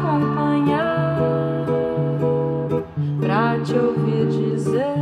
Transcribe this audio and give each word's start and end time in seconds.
acompanhar, 0.00 1.18
pra 3.20 3.60
te 3.60 3.74
ouvir 3.74 4.26
dizer, 4.28 4.94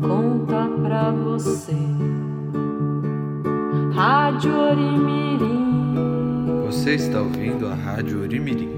conta 0.00 0.68
pra 0.82 1.10
você. 1.10 1.74
Rádio 3.92 4.52
Orimirim. 4.56 5.94
Você 6.66 6.94
está 6.94 7.20
ouvindo 7.20 7.66
a 7.68 7.74
Rádio 7.74 8.22
Orimirim. 8.22 8.70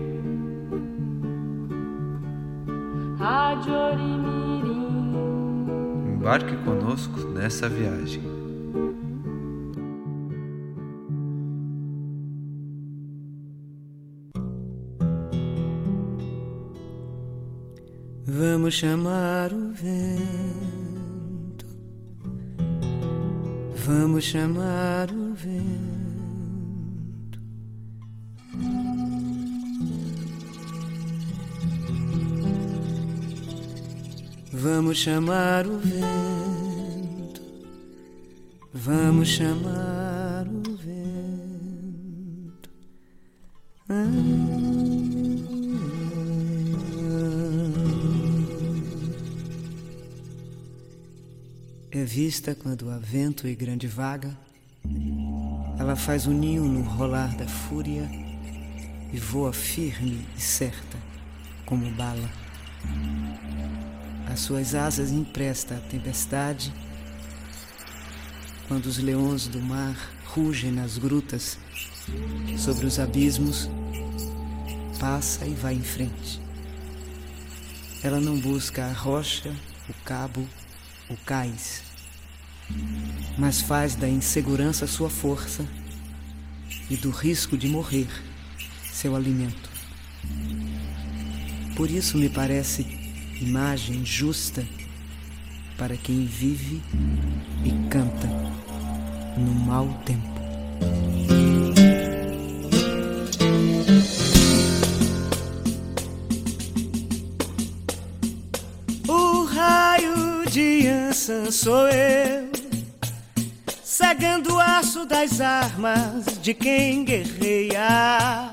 Rádio 3.19 3.73
Orimirim. 3.73 5.17
Embarque 6.15 6.57
conosco 6.59 7.21
nessa 7.29 7.69
viagem. 7.69 8.36
Vamos 18.67 18.79
chamar 18.79 19.53
o 19.53 19.73
vento. 19.73 21.67
Vamos 23.87 24.25
chamar 24.25 25.09
o 25.13 25.35
vento. 25.35 25.79
Vamos 34.53 34.99
chamar 34.99 35.65
o 35.69 35.79
vento. 35.79 37.43
Vamos 38.75 39.29
chamar 39.29 39.96
É 51.91 52.05
vista 52.05 52.55
quando 52.55 52.91
há 52.91 52.99
vento 52.99 53.47
e 53.47 53.55
grande 53.55 53.87
vaga. 53.87 54.37
Ela 55.79 55.95
faz 55.95 56.27
o 56.27 56.33
ninho 56.33 56.65
no 56.65 56.83
rolar 56.83 57.37
da 57.37 57.47
fúria 57.47 58.09
e 59.13 59.19
voa 59.19 59.53
firme 59.53 60.27
e 60.37 60.41
certa, 60.41 60.99
como 61.65 61.89
bala. 61.93 62.31
As 64.29 64.41
suas 64.41 64.75
asas 64.75 65.13
empresta 65.13 65.77
a 65.77 65.81
tempestade. 65.81 66.75
Quando 68.67 68.87
os 68.87 68.99
leões 68.99 69.47
do 69.47 69.61
mar 69.61 69.97
rugem 70.25 70.73
nas 70.73 70.99
grutas, 70.99 71.57
sobre 72.59 72.87
os 72.87 72.99
abismos, 72.99 73.71
passa 74.99 75.47
e 75.47 75.55
vai 75.55 75.75
em 75.75 75.83
frente. 75.83 76.41
Ela 78.03 78.21
não 78.21 78.39
busca 78.39 78.87
a 78.87 78.93
rocha, 78.93 79.55
o 79.89 79.95
cabo, 80.05 80.47
o 81.09 81.17
cais, 81.17 81.83
mas 83.39 83.61
faz 83.61 83.95
da 83.95 84.09
insegurança 84.09 84.87
sua 84.87 85.09
força 85.09 85.67
e 86.91 86.97
do 86.97 87.11
risco 87.11 87.57
de 87.57 87.69
morrer 87.69 88.09
seu 88.93 89.15
alimento. 89.15 89.71
Por 91.77 91.91
isso 91.91 92.17
me 92.17 92.29
parece 92.29 92.83
imagem 93.41 94.05
justa 94.05 94.67
para 95.77 95.97
quem 95.97 96.25
vive 96.25 96.83
e 97.65 97.89
canta 97.89 98.27
no 99.37 99.53
mau 99.55 99.93
tempo. 100.05 100.37
Ansan 111.29 111.51
sou 111.51 111.89
eu, 111.89 112.53
cegando 113.83 114.55
o 114.55 114.61
aço 114.61 115.05
das 115.05 115.41
armas 115.41 116.25
de 116.41 116.55
quem 116.55 117.05
guerreia. 117.05 118.49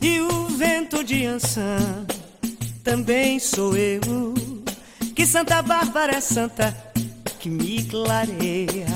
E 0.00 0.18
o 0.20 0.46
vento 0.46 1.04
de 1.04 1.26
Ansan 1.26 2.06
também 2.82 3.38
sou 3.38 3.76
eu, 3.76 4.00
que 5.14 5.26
Santa 5.26 5.60
Bárbara 5.60 6.16
é 6.16 6.20
santa 6.22 6.74
que 7.38 7.50
me 7.50 7.82
clareia. 7.82 8.86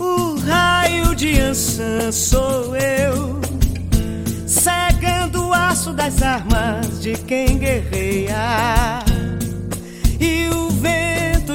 O 0.00 0.34
raio 0.40 1.14
de 1.14 1.38
Ansan 1.38 2.10
sou 2.10 2.74
eu, 2.74 3.40
cegando 4.48 5.46
o 5.46 5.54
aço 5.54 5.92
das 5.92 6.20
armas 6.22 7.00
de 7.00 7.12
quem 7.18 7.56
guerreia. 7.56 9.04
E 10.18 10.48
o 10.48 10.65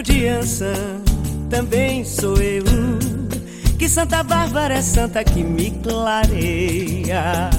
de 0.01 0.27
Ansan 0.27 1.01
também 1.49 2.03
sou 2.03 2.37
eu, 2.37 2.63
que 3.77 3.87
Santa 3.87 4.23
Bárbara 4.23 4.75
é 4.75 4.81
santa 4.81 5.23
que 5.23 5.43
me 5.43 5.69
clareia. 5.71 7.49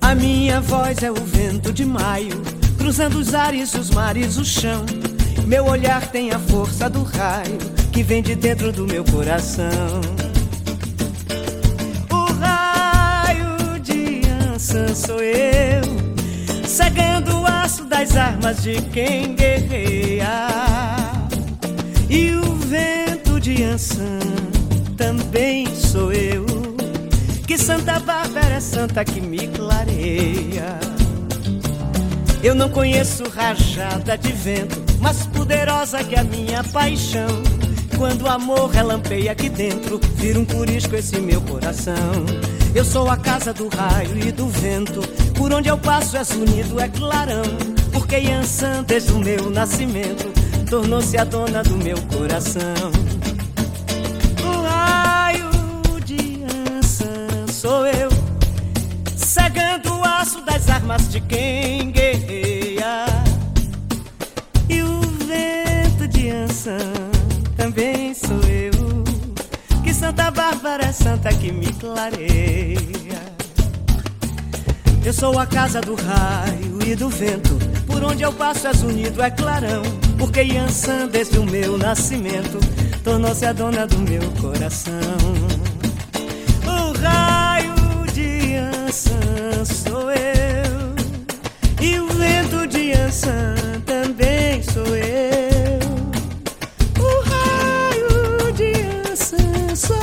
A 0.00 0.14
minha 0.14 0.60
voz 0.60 1.02
é 1.02 1.10
o 1.10 1.14
vento 1.14 1.72
de 1.72 1.84
maio, 1.84 2.42
cruzando 2.76 3.18
os 3.18 3.34
ares, 3.34 3.74
os 3.74 3.90
mares, 3.90 4.36
o 4.36 4.44
chão. 4.44 4.84
Meu 5.46 5.66
olhar 5.66 6.10
tem 6.10 6.32
a 6.32 6.38
força 6.38 6.90
do 6.90 7.02
raio 7.02 7.58
que 7.92 8.02
vem 8.02 8.22
de 8.22 8.34
dentro 8.34 8.72
do 8.72 8.86
meu 8.86 9.04
coração. 9.04 10.00
O 12.10 12.32
raio 12.40 13.80
de 13.80 14.22
Ansan 14.50 14.94
sou 14.94 15.20
eu, 15.20 15.82
cegando 16.66 17.38
o 17.38 17.46
aço 17.46 17.84
das 17.84 18.16
armas 18.16 18.62
de 18.62 18.80
quem 18.82 19.34
guerreia. 19.34 21.01
E 22.14 22.34
o 22.34 22.54
vento 22.56 23.40
de 23.40 23.62
Ansan 23.64 24.18
também 24.98 25.66
sou 25.74 26.12
eu, 26.12 26.44
que 27.46 27.56
Santa 27.56 27.98
Bárbara 28.00 28.56
é 28.56 28.60
santa 28.60 29.02
que 29.02 29.18
me 29.18 29.48
clareia. 29.48 30.78
Eu 32.42 32.54
não 32.54 32.68
conheço 32.68 33.24
rajada 33.30 34.18
de 34.18 34.30
vento, 34.30 34.78
mais 35.00 35.24
poderosa 35.28 36.04
que 36.04 36.14
a 36.14 36.22
minha 36.22 36.62
paixão. 36.64 37.42
Quando 37.96 38.22
o 38.22 38.28
amor 38.28 38.68
relampeia 38.68 39.32
aqui 39.32 39.48
dentro, 39.48 39.98
vira 40.16 40.38
um 40.38 40.44
curisco 40.44 40.94
esse 40.94 41.18
meu 41.18 41.40
coração. 41.40 42.26
Eu 42.74 42.84
sou 42.84 43.08
a 43.08 43.16
casa 43.16 43.54
do 43.54 43.68
raio 43.68 44.18
e 44.18 44.30
do 44.30 44.48
vento, 44.48 45.00
por 45.34 45.50
onde 45.50 45.70
eu 45.70 45.78
passo 45.78 46.18
és 46.18 46.30
unido, 46.32 46.78
é 46.78 46.90
clarão. 46.90 47.42
Porque 47.90 48.16
Yansan, 48.16 48.84
desde 48.84 49.12
o 49.12 49.18
meu 49.18 49.48
nascimento, 49.48 50.41
tornou-se 50.72 51.18
a 51.18 51.24
dona 51.24 51.62
do 51.62 51.76
meu 51.76 51.98
coração. 52.04 52.62
O 54.42 54.62
raio 54.62 55.50
de 56.02 56.40
Yansan 56.40 57.46
sou 57.52 57.86
eu, 57.86 58.08
cegando 59.14 59.94
o 59.94 60.02
aço 60.02 60.40
das 60.46 60.70
armas 60.70 61.10
de 61.10 61.20
quem 61.20 61.90
guerreia. 61.90 63.04
E 64.66 64.80
o 64.80 65.02
vento 65.26 66.08
de 66.08 66.30
Ansan 66.30 66.94
também 67.54 68.14
sou 68.14 68.40
eu. 68.48 69.04
Que 69.84 69.92
Santa 69.92 70.30
Bárbara 70.30 70.86
é 70.86 70.92
santa 70.92 71.28
que 71.34 71.52
me 71.52 71.70
clareia. 71.74 73.20
Eu 75.04 75.12
sou 75.12 75.38
a 75.38 75.44
casa 75.44 75.82
do 75.82 75.94
raio 75.96 76.78
e 76.86 76.96
do 76.96 77.10
vento. 77.10 77.58
Por 77.86 78.02
onde 78.02 78.22
eu 78.22 78.32
passo 78.32 78.68
és 78.68 78.82
unido, 78.82 79.22
é 79.22 79.30
clarão. 79.30 80.01
Porque 80.22 80.42
Yansan, 80.42 81.08
desde 81.08 81.36
o 81.36 81.44
meu 81.44 81.76
nascimento, 81.76 82.60
tornou-se 83.02 83.44
a 83.44 83.52
dona 83.52 83.88
do 83.88 83.98
meu 83.98 84.22
coração. 84.40 84.92
O 86.64 86.92
raio 86.96 87.74
de 88.14 88.52
Yansan 88.52 89.64
sou 89.64 90.12
eu, 90.12 90.94
e 91.80 91.98
o 91.98 92.06
vento 92.06 92.68
de 92.68 92.92
Yansan 92.92 93.80
também 93.84 94.62
sou 94.62 94.86
eu. 94.96 95.80
O 97.00 97.22
raio 97.28 98.52
de 98.52 98.74
Ansan 99.10 99.74
sou 99.74 99.96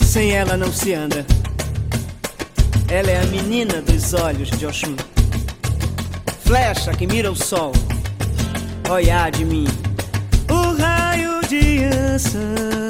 eu. 0.00 0.06
Sem 0.06 0.32
ela 0.32 0.56
não 0.56 0.72
se 0.72 0.94
anda. 0.94 1.26
Ela 2.88 3.10
é 3.10 3.20
a 3.20 3.26
menina 3.26 3.82
dos 3.82 4.14
olhos 4.14 4.48
de 4.48 4.64
Oxum. 4.64 4.96
Flecha 6.48 6.92
que 6.96 7.06
mira 7.06 7.30
o 7.30 7.36
sol, 7.36 7.72
olhar 8.90 9.30
de 9.30 9.44
mim. 9.44 9.66
O 10.50 10.80
raio 10.80 11.46
de 11.46 11.84
ança 11.84 12.38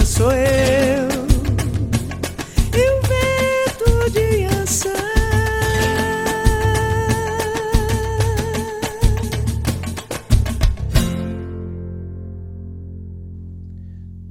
sou 0.06 0.30
eu. 0.30 1.08
E 2.72 2.88
o 2.88 3.02
vento 3.02 4.10
de 4.12 4.44
ança. 4.44 4.92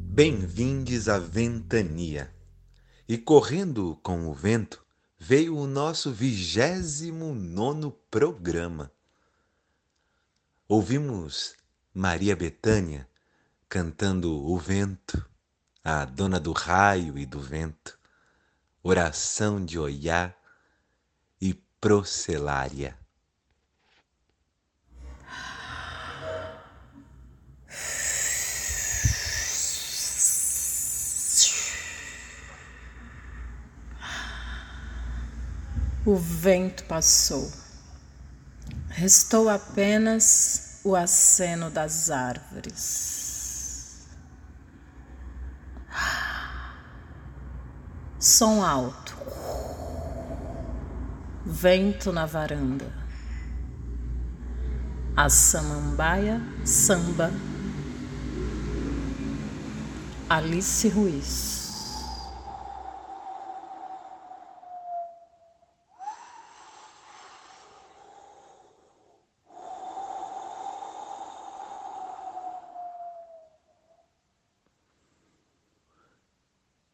Bem-vindes 0.06 1.10
à 1.10 1.20
Ventania. 1.20 2.32
E 3.10 3.18
correndo 3.18 4.00
com 4.02 4.30
o 4.30 4.34
vento 4.34 4.82
veio 5.20 5.58
o 5.58 5.68
nosso 5.68 6.14
vigésimo 6.14 7.36
nono 7.36 7.92
programa. 8.10 8.90
Ouvimos 10.70 11.56
Maria 11.94 12.36
Betânia 12.36 13.08
cantando 13.70 14.46
O 14.46 14.58
Vento, 14.58 15.26
a 15.82 16.04
dona 16.04 16.42
do 16.42 16.52
raio 16.52 17.18
e 17.18 17.26
do 17.26 17.40
vento, 17.40 17.98
oração 18.84 19.64
de 19.64 19.80
Oiá 19.80 20.36
e 21.40 21.54
procelária. 21.80 23.00
O 36.06 36.18
vento 36.18 36.84
passou. 36.84 37.67
Restou 38.98 39.48
apenas 39.48 40.80
o 40.84 40.96
aceno 40.96 41.70
das 41.70 42.10
árvores. 42.10 44.08
Som 48.18 48.64
alto. 48.64 49.16
Vento 51.46 52.12
na 52.12 52.26
varanda. 52.26 52.92
A 55.16 55.30
samambaia 55.30 56.42
samba. 56.66 57.32
Alice 60.28 60.90
Ruiz. 60.90 61.57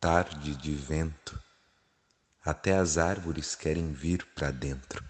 Tarde 0.03 0.53
de 0.57 0.75
vento, 0.75 1.41
até 2.44 2.77
as 2.77 2.97
árvores 2.97 3.55
querem 3.55 3.94
vir 3.94 4.25
para 4.35 4.51
dentro. 4.51 5.01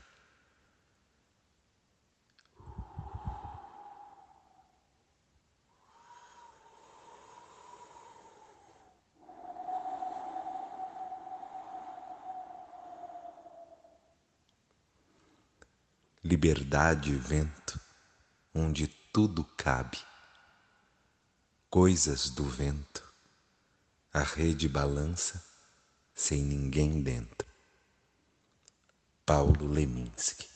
Liberdade 16.24 17.16
vento, 17.16 17.82
onde 18.54 18.88
tudo 18.88 19.44
cabe, 19.58 19.98
coisas 21.68 22.30
do 22.30 22.44
vento 22.44 23.03
a 24.14 24.22
rede 24.22 24.70
balança 24.70 25.44
sem 26.14 26.44
ninguém 26.44 27.02
dentro. 27.02 27.48
Paulo 29.26 29.66
Leminski 29.66 30.53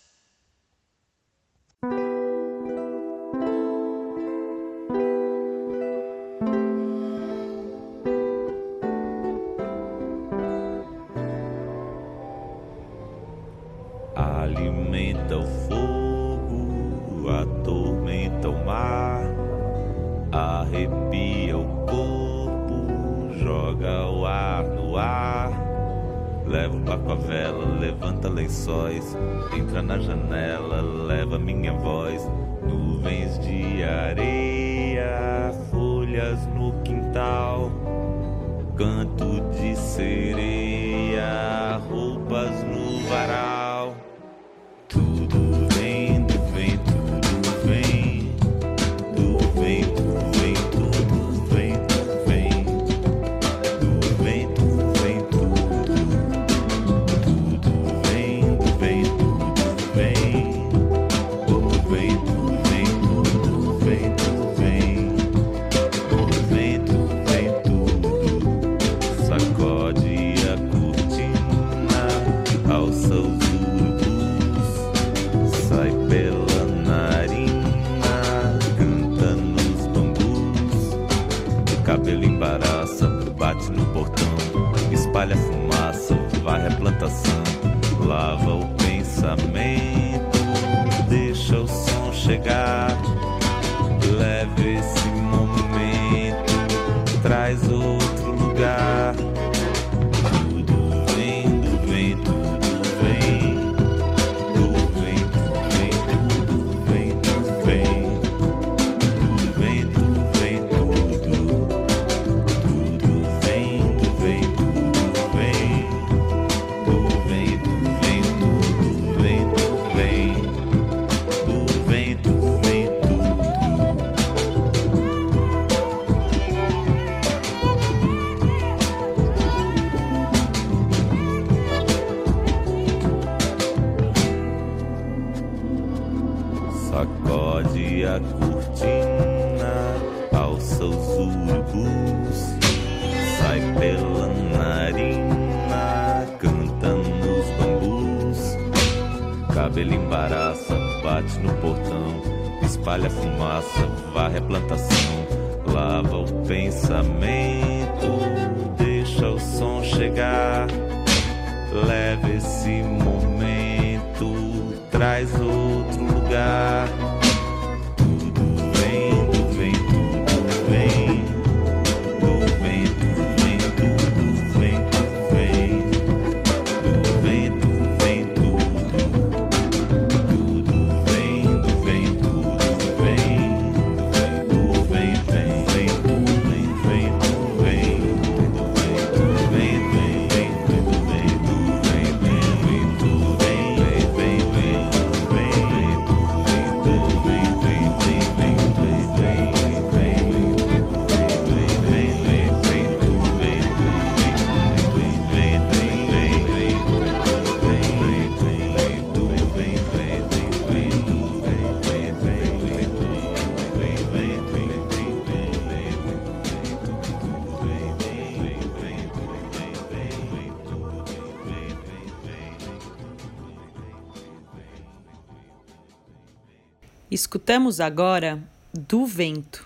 Escutamos 227.48 227.80
agora 227.80 228.44
Do 228.74 229.06
Vento, 229.06 229.66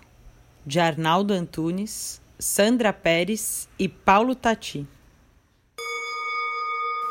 de 0.64 0.80
Arnaldo 0.80 1.34
Antunes, 1.34 2.22
Sandra 2.38 2.94
Pérez 2.94 3.68
e 3.80 3.90
Paulo 3.90 4.36
Tati. 4.36 4.88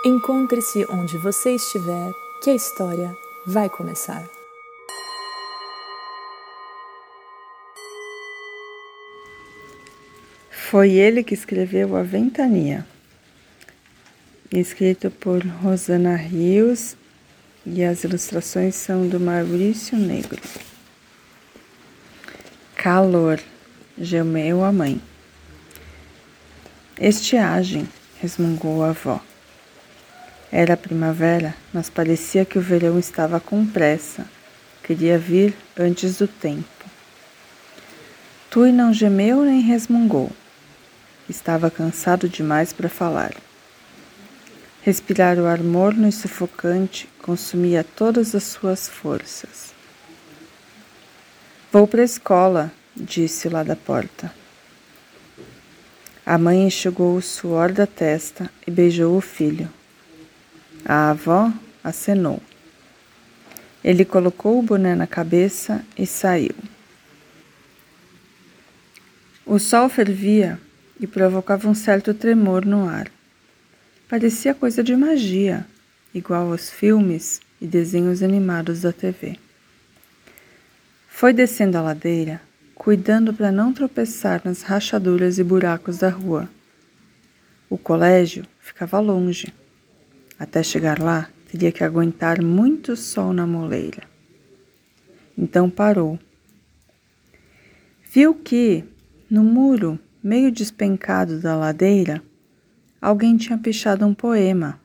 Encontre-se 0.06 0.86
onde 0.88 1.18
você 1.18 1.56
estiver, 1.56 2.12
que 2.44 2.50
a 2.50 2.54
história 2.54 3.12
vai 3.48 3.68
começar. 3.68 4.24
Foi 10.52 10.92
ele 10.92 11.24
que 11.24 11.34
escreveu 11.34 11.96
A 11.96 12.04
Ventania, 12.04 12.86
escrito 14.52 15.10
por 15.10 15.44
Rosana 15.44 16.14
Rios 16.14 16.94
e 17.64 17.84
as 17.84 18.04
ilustrações 18.04 18.74
são 18.74 19.08
do 19.08 19.20
Maurício 19.20 19.96
Negro. 19.96 20.40
Calor, 22.74 23.38
gemeu 23.98 24.64
a 24.64 24.72
mãe. 24.72 25.00
Estiagem, 26.98 27.88
resmungou 28.20 28.82
a 28.82 28.90
avó. 28.90 29.20
Era 30.52 30.76
primavera, 30.76 31.54
mas 31.72 31.88
parecia 31.88 32.44
que 32.44 32.58
o 32.58 32.62
verão 32.62 32.98
estava 32.98 33.38
com 33.38 33.64
pressa. 33.66 34.26
Queria 34.82 35.18
vir 35.18 35.54
antes 35.78 36.18
do 36.18 36.26
tempo. 36.26 36.64
Tui 38.50 38.72
não 38.72 38.92
gemeu 38.92 39.44
nem 39.44 39.60
resmungou. 39.60 40.30
Estava 41.28 41.70
cansado 41.70 42.28
demais 42.28 42.72
para 42.72 42.88
falar. 42.88 43.32
Respirar 44.82 45.38
o 45.38 45.44
ar 45.44 45.62
morno 45.62 46.08
e 46.08 46.12
sufocante 46.12 47.06
consumia 47.20 47.84
todas 47.84 48.34
as 48.34 48.44
suas 48.44 48.88
forças. 48.88 49.74
Vou 51.70 51.86
para 51.86 52.00
a 52.00 52.04
escola, 52.04 52.72
disse 52.96 53.46
lá 53.50 53.62
da 53.62 53.76
porta. 53.76 54.32
A 56.24 56.38
mãe 56.38 56.66
enxugou 56.66 57.14
o 57.14 57.20
suor 57.20 57.72
da 57.72 57.86
testa 57.86 58.50
e 58.66 58.70
beijou 58.70 59.18
o 59.18 59.20
filho. 59.20 59.68
A 60.82 61.10
avó 61.10 61.52
acenou. 61.84 62.40
Ele 63.84 64.04
colocou 64.04 64.58
o 64.58 64.62
boné 64.62 64.94
na 64.94 65.06
cabeça 65.06 65.84
e 65.96 66.06
saiu. 66.06 66.54
O 69.44 69.58
sol 69.58 69.90
fervia 69.90 70.58
e 70.98 71.06
provocava 71.06 71.68
um 71.68 71.74
certo 71.74 72.14
tremor 72.14 72.64
no 72.64 72.88
ar. 72.88 73.19
Parecia 74.10 74.52
coisa 74.52 74.82
de 74.82 74.96
magia, 74.96 75.64
igual 76.12 76.50
aos 76.50 76.68
filmes 76.68 77.40
e 77.60 77.66
desenhos 77.66 78.24
animados 78.24 78.80
da 78.80 78.92
TV. 78.92 79.38
Foi 81.06 81.32
descendo 81.32 81.78
a 81.78 81.80
ladeira, 81.80 82.42
cuidando 82.74 83.32
para 83.32 83.52
não 83.52 83.72
tropeçar 83.72 84.42
nas 84.44 84.62
rachaduras 84.62 85.38
e 85.38 85.44
buracos 85.44 85.98
da 85.98 86.08
rua. 86.08 86.50
O 87.68 87.78
colégio 87.78 88.44
ficava 88.58 88.98
longe. 88.98 89.54
Até 90.36 90.60
chegar 90.64 90.98
lá, 90.98 91.30
teria 91.48 91.70
que 91.70 91.84
aguentar 91.84 92.42
muito 92.42 92.96
sol 92.96 93.32
na 93.32 93.46
moleira. 93.46 94.02
Então 95.38 95.70
parou. 95.70 96.18
Viu 98.10 98.34
que, 98.34 98.82
no 99.30 99.44
muro 99.44 100.00
meio 100.20 100.50
despencado 100.50 101.38
da 101.38 101.54
ladeira, 101.54 102.20
alguém 103.00 103.36
tinha 103.36 103.58
pichado 103.58 104.04
um 104.06 104.14
poema. 104.14 104.80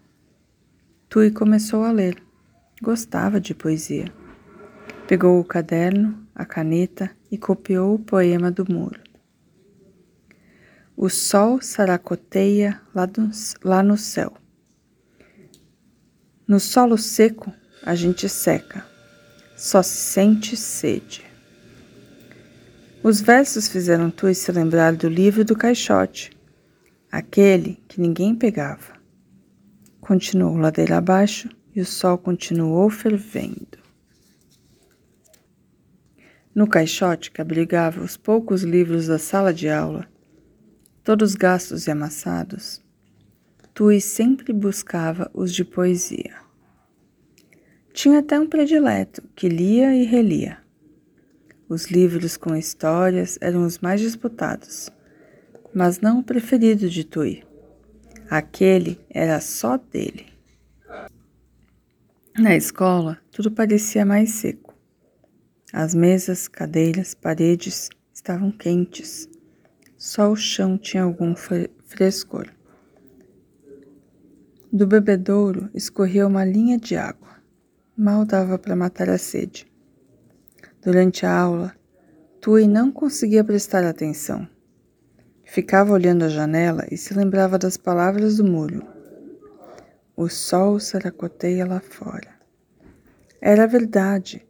Tui 1.10 1.31
começou 1.31 1.84
a 1.84 1.91
ler. 1.91 2.22
Gostava 2.81 3.39
de 3.39 3.53
poesia. 3.53 4.12
Pegou 5.07 5.39
o 5.39 5.43
caderno, 5.43 6.27
a 6.34 6.45
caneta 6.45 7.12
e 7.31 7.38
copiou 7.38 7.95
o 7.95 8.00
poema 8.00 8.51
do 8.51 8.65
muro. 8.72 9.00
O 10.98 11.10
sol 11.10 11.62
saracoteia 11.62 12.81
lá, 12.93 13.05
do, 13.05 13.29
lá 13.63 13.84
no 13.84 13.98
céu. 13.98 14.34
No 16.48 16.60
solo 16.60 16.98
seco, 16.98 17.51
a 17.84 17.95
gente 17.95 18.29
seca, 18.29 18.86
só 19.55 19.81
se 19.81 19.98
sente 19.98 20.55
sede. 20.55 21.24
Os 23.03 23.22
versos 23.22 23.67
fizeram 23.67 24.10
Tui 24.10 24.34
se 24.34 24.51
lembrar 24.51 24.95
do 24.95 25.07
livro 25.07 25.45
do 25.45 25.55
caixote, 25.55 26.34
aquele 27.15 27.81
que 27.88 28.01
ninguém 28.01 28.36
pegava. 28.36 28.93
Continuou 30.01 30.57
ladeira 30.57 30.98
abaixo 30.98 31.50
e 31.74 31.79
o 31.79 31.86
sol 31.86 32.17
continuou 32.17 32.89
fervendo. 32.89 33.79
No 36.53 36.67
caixote 36.67 37.31
que 37.31 37.39
abrigava 37.39 38.01
os 38.01 38.17
poucos 38.17 38.63
livros 38.63 39.07
da 39.07 39.17
sala 39.17 39.53
de 39.53 39.69
aula, 39.69 40.05
todos 41.05 41.36
gastos 41.36 41.88
e 41.88 41.91
amassados, 41.91 42.84
Tui 43.74 44.01
sempre 44.01 44.51
buscava 44.53 45.31
os 45.34 45.53
de 45.53 45.63
poesia. 45.63 46.36
Tinha 47.93 48.19
até 48.19 48.38
um 48.38 48.48
predileto 48.48 49.22
que 49.36 49.48
lia 49.48 49.95
e 49.95 50.03
relia. 50.03 50.57
Os 51.67 51.88
livros 51.88 52.36
com 52.36 52.55
histórias 52.55 53.38
eram 53.41 53.65
os 53.65 53.79
mais 53.79 54.01
disputados 54.01 54.89
mas 55.75 56.00
não 56.00 56.20
o 56.20 56.24
preferido 56.24 56.89
de 56.89 57.03
Tui. 57.03 57.44
Aquele 58.29 58.98
era 59.10 59.41
só 59.41 59.77
dele. 59.77 60.27
Na 62.39 62.55
escola, 62.55 63.20
tudo 63.29 63.51
parecia 63.51 64.05
mais 64.05 64.32
seco. 64.32 64.74
As 65.74 65.94
mesas, 65.94 66.48
cadeiras, 66.48 67.13
paredes 67.13 67.89
estavam 68.13 68.51
quentes. 68.51 69.27
Só 69.98 70.32
o 70.32 70.36
chão 70.38 70.77
tinha 70.77 71.03
algum 71.03 71.36
frescor. 71.36 72.48
Do 74.72 74.88
bebedouro 74.88 75.70
escorria 75.74 76.25
uma 76.25 76.46
linha 76.46 76.77
de 76.77 76.96
água. 76.96 77.36
Mal 77.98 78.25
dava 78.25 78.58
para 78.58 78.77
matar 78.77 79.10
a 79.10 79.17
sede. 79.17 79.67
Durante 80.82 81.25
a 81.25 81.38
aula, 81.38 81.75
Tui 82.39 82.65
não 82.65 82.91
conseguia 82.91 83.44
prestar 83.44 83.84
atenção. 83.84 84.54
Ficava 85.45 85.93
olhando 85.93 86.25
a 86.25 86.29
janela 86.29 86.85
e 86.91 86.97
se 86.97 87.13
lembrava 87.13 87.57
das 87.57 87.77
palavras 87.77 88.37
do 88.37 88.43
muro. 88.43 88.83
O 90.15 90.27
sol 90.27 90.79
saracoteia 90.79 91.65
lá 91.65 91.79
fora. 91.79 92.29
Era 93.39 93.67
verdade. 93.67 94.45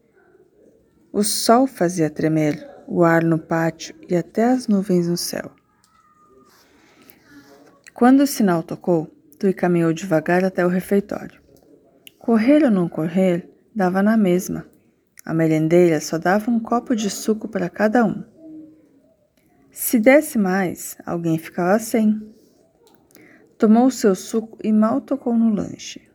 O 1.12 1.24
sol 1.24 1.68
fazia 1.68 2.10
tremer 2.10 2.68
o 2.88 3.04
ar 3.04 3.24
no 3.24 3.38
pátio 3.38 3.96
e 4.10 4.16
até 4.16 4.46
as 4.46 4.68
nuvens 4.68 5.08
no 5.08 5.18
céu. 5.18 5.52
Quando 7.94 8.22
o 8.22 8.28
sinal 8.28 8.64
tocou, 8.64 9.16
Tui 9.38 9.54
caminhou 9.54 9.92
devagar 9.92 10.46
até 10.46 10.66
o 10.66 10.70
refeitório. 10.70 11.42
Correr 12.18 12.64
ou 12.64 12.72
não 12.72 12.88
correr, 12.88 13.50
dava 13.76 14.02
na 14.02 14.16
mesma. 14.16 14.66
A 15.26 15.34
merendeira 15.34 16.00
só 16.00 16.18
dava 16.18 16.50
um 16.50 16.60
copo 16.60 16.96
de 16.96 17.10
suco 17.10 17.48
para 17.48 17.70
cada 17.70 18.06
um. 18.06 18.24
Se 19.78 20.00
desse 20.00 20.38
mais, 20.38 20.98
alguém 21.06 21.38
ficava 21.38 21.78
sem. 21.80 22.34
Tomou 23.58 23.92
seu 23.92 24.16
suco 24.16 24.58
e 24.64 24.72
mal 24.72 25.02
tocou 25.02 25.36
no 25.36 25.54
lanche. 25.54 26.10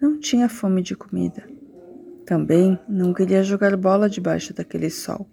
Não 0.00 0.18
tinha 0.18 0.48
fome 0.48 0.80
de 0.80 0.96
comida. 0.96 1.46
Também 2.24 2.80
não 2.88 3.12
queria 3.12 3.42
jogar 3.42 3.76
bola 3.76 4.08
debaixo 4.08 4.54
daquele 4.54 4.88
sol. 4.88 5.28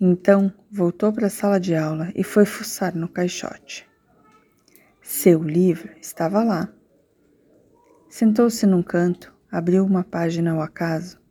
Então 0.00 0.52
voltou 0.68 1.12
para 1.12 1.28
a 1.28 1.30
sala 1.30 1.60
de 1.60 1.76
aula 1.76 2.10
e 2.16 2.24
foi 2.24 2.44
fuçar 2.44 2.92
no 2.96 3.08
caixote. 3.08 3.88
Seu 5.00 5.44
livro 5.44 5.92
estava 6.00 6.42
lá. 6.42 6.74
Sentou-se 8.08 8.66
num 8.66 8.82
canto, 8.82 9.32
abriu 9.48 9.86
uma 9.86 10.02
página 10.02 10.50
ao 10.50 10.60
acaso. 10.60 11.23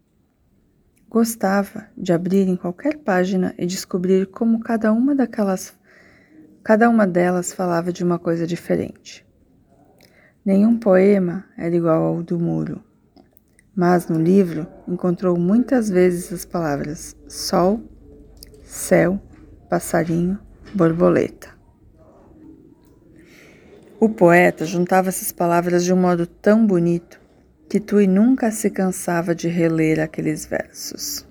Gostava 1.13 1.85
de 1.95 2.11
abrir 2.11 2.47
em 2.47 2.55
qualquer 2.55 2.97
página 2.97 3.53
e 3.55 3.67
descobrir 3.67 4.25
como 4.25 4.59
cada 4.59 4.91
uma 4.91 5.13
daquelas 5.13 5.71
cada 6.63 6.89
uma 6.89 7.05
delas 7.05 7.53
falava 7.53 7.93
de 7.93 8.03
uma 8.03 8.17
coisa 8.17 8.47
diferente. 8.47 9.23
Nenhum 10.43 10.75
poema 10.75 11.45
era 11.55 11.75
igual 11.75 12.01
ao 12.01 12.23
do 12.23 12.39
muro, 12.39 12.83
mas 13.75 14.07
no 14.07 14.19
livro 14.19 14.65
encontrou 14.87 15.37
muitas 15.37 15.87
vezes 15.87 16.33
as 16.33 16.45
palavras 16.45 17.15
sol, 17.27 17.79
céu, 18.63 19.21
passarinho, 19.69 20.39
borboleta. 20.73 21.49
O 23.99 24.09
poeta 24.09 24.65
juntava 24.65 25.09
essas 25.09 25.31
palavras 25.31 25.85
de 25.85 25.93
um 25.93 25.97
modo 25.97 26.25
tão 26.25 26.65
bonito 26.65 27.21
que 27.73 27.79
Tui 27.79 28.05
nunca 28.05 28.51
se 28.51 28.69
cansava 28.69 29.33
de 29.33 29.47
reler 29.47 29.99
aqueles 29.99 30.45
versos. 30.45 31.27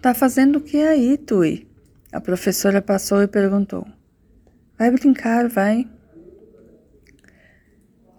Tá 0.00 0.12
fazendo 0.12 0.56
o 0.56 0.60
que 0.60 0.78
aí, 0.78 1.16
Tui? 1.16 1.68
A 2.10 2.20
professora 2.20 2.82
passou 2.82 3.22
e 3.22 3.28
perguntou. 3.28 3.86
Vai 4.76 4.90
brincar, 4.90 5.48
vai. 5.48 5.88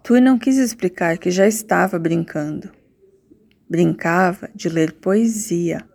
Tui 0.01 0.21
não 0.21 0.39
quis 0.39 0.55
explicar 0.55 1.17
que 1.17 1.29
já 1.29 1.45
estava 1.45 1.99
brincando. 1.99 2.71
Brincava 3.69 4.49
de 4.55 4.69
ler 4.69 4.93
poesia. 4.93 5.85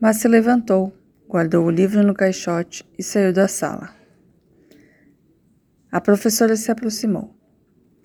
Mas 0.00 0.18
se 0.18 0.28
levantou, 0.28 0.96
guardou 1.28 1.66
o 1.66 1.70
livro 1.70 2.00
no 2.04 2.14
caixote 2.14 2.88
e 2.96 3.02
saiu 3.02 3.32
da 3.32 3.48
sala. 3.48 3.92
A 5.90 6.00
professora 6.00 6.54
se 6.54 6.70
aproximou. 6.70 7.41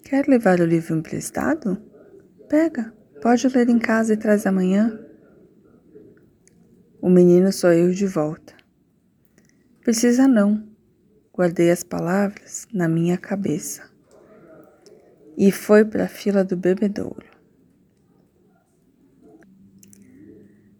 Quer 0.10 0.26
levar 0.26 0.62
o 0.62 0.66
livro 0.66 0.96
emprestado? 0.96 1.78
Pega, 2.48 2.94
pode 3.22 3.46
ler 3.50 3.68
em 3.68 3.78
casa 3.78 4.14
e 4.14 4.18
traz 4.18 4.46
amanhã. 4.46 4.98
O 7.02 7.10
menino 7.10 7.52
sorriu 7.52 7.92
de 7.92 8.08
volta. 8.08 8.54
Precisa 9.82 10.26
não. 10.26 10.66
Guardei 11.34 11.70
as 11.72 11.84
palavras 11.84 12.66
na 12.72 12.88
minha 12.88 13.18
cabeça. 13.18 13.84
E 15.36 15.52
foi 15.52 15.84
para 15.84 16.06
a 16.06 16.08
fila 16.08 16.42
do 16.42 16.56
bebedouro. 16.56 17.28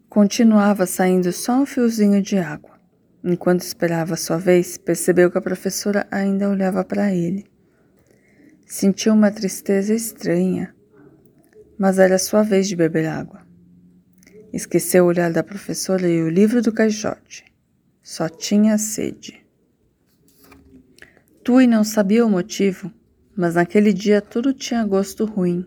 Continuava 0.08 0.86
saindo 0.86 1.30
só 1.32 1.60
um 1.60 1.66
fiozinho 1.66 2.22
de 2.22 2.38
água. 2.38 2.80
Enquanto 3.22 3.60
esperava 3.60 4.16
sua 4.16 4.38
vez, 4.38 4.78
percebeu 4.78 5.30
que 5.30 5.36
a 5.36 5.42
professora 5.42 6.06
ainda 6.10 6.48
olhava 6.48 6.82
para 6.82 7.14
ele. 7.14 7.57
Sentiu 8.70 9.14
uma 9.14 9.30
tristeza 9.30 9.94
estranha, 9.94 10.74
mas 11.78 11.98
era 11.98 12.18
sua 12.18 12.42
vez 12.42 12.68
de 12.68 12.76
beber 12.76 13.06
água. 13.06 13.40
Esqueceu 14.52 15.04
o 15.04 15.06
olhar 15.06 15.32
da 15.32 15.42
professora 15.42 16.06
e 16.06 16.22
o 16.22 16.28
livro 16.28 16.60
do 16.60 16.70
caixote. 16.70 17.46
Só 18.02 18.28
tinha 18.28 18.76
sede. 18.76 19.42
Tui 21.42 21.66
não 21.66 21.82
sabia 21.82 22.26
o 22.26 22.30
motivo, 22.30 22.92
mas 23.34 23.54
naquele 23.54 23.90
dia 23.90 24.20
tudo 24.20 24.52
tinha 24.52 24.84
gosto 24.84 25.24
ruim. 25.24 25.66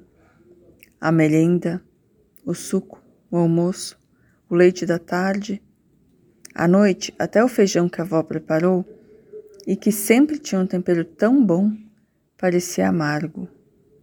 A 1.00 1.12
merenda, 1.12 1.82
o 2.46 2.54
suco, 2.54 3.04
o 3.32 3.38
almoço, 3.38 4.00
o 4.48 4.54
leite 4.54 4.86
da 4.86 5.00
tarde 5.00 5.60
à 6.54 6.68
noite, 6.68 7.16
até 7.18 7.44
o 7.44 7.48
feijão 7.48 7.90
que 7.90 8.00
a 8.00 8.04
avó 8.04 8.22
preparou, 8.22 8.86
e 9.66 9.76
que 9.76 9.92
sempre 9.92 10.38
tinha 10.38 10.62
um 10.62 10.68
tempero 10.68 11.04
tão 11.04 11.44
bom, 11.44 11.72
parecia 12.42 12.90
amargo. 12.90 13.48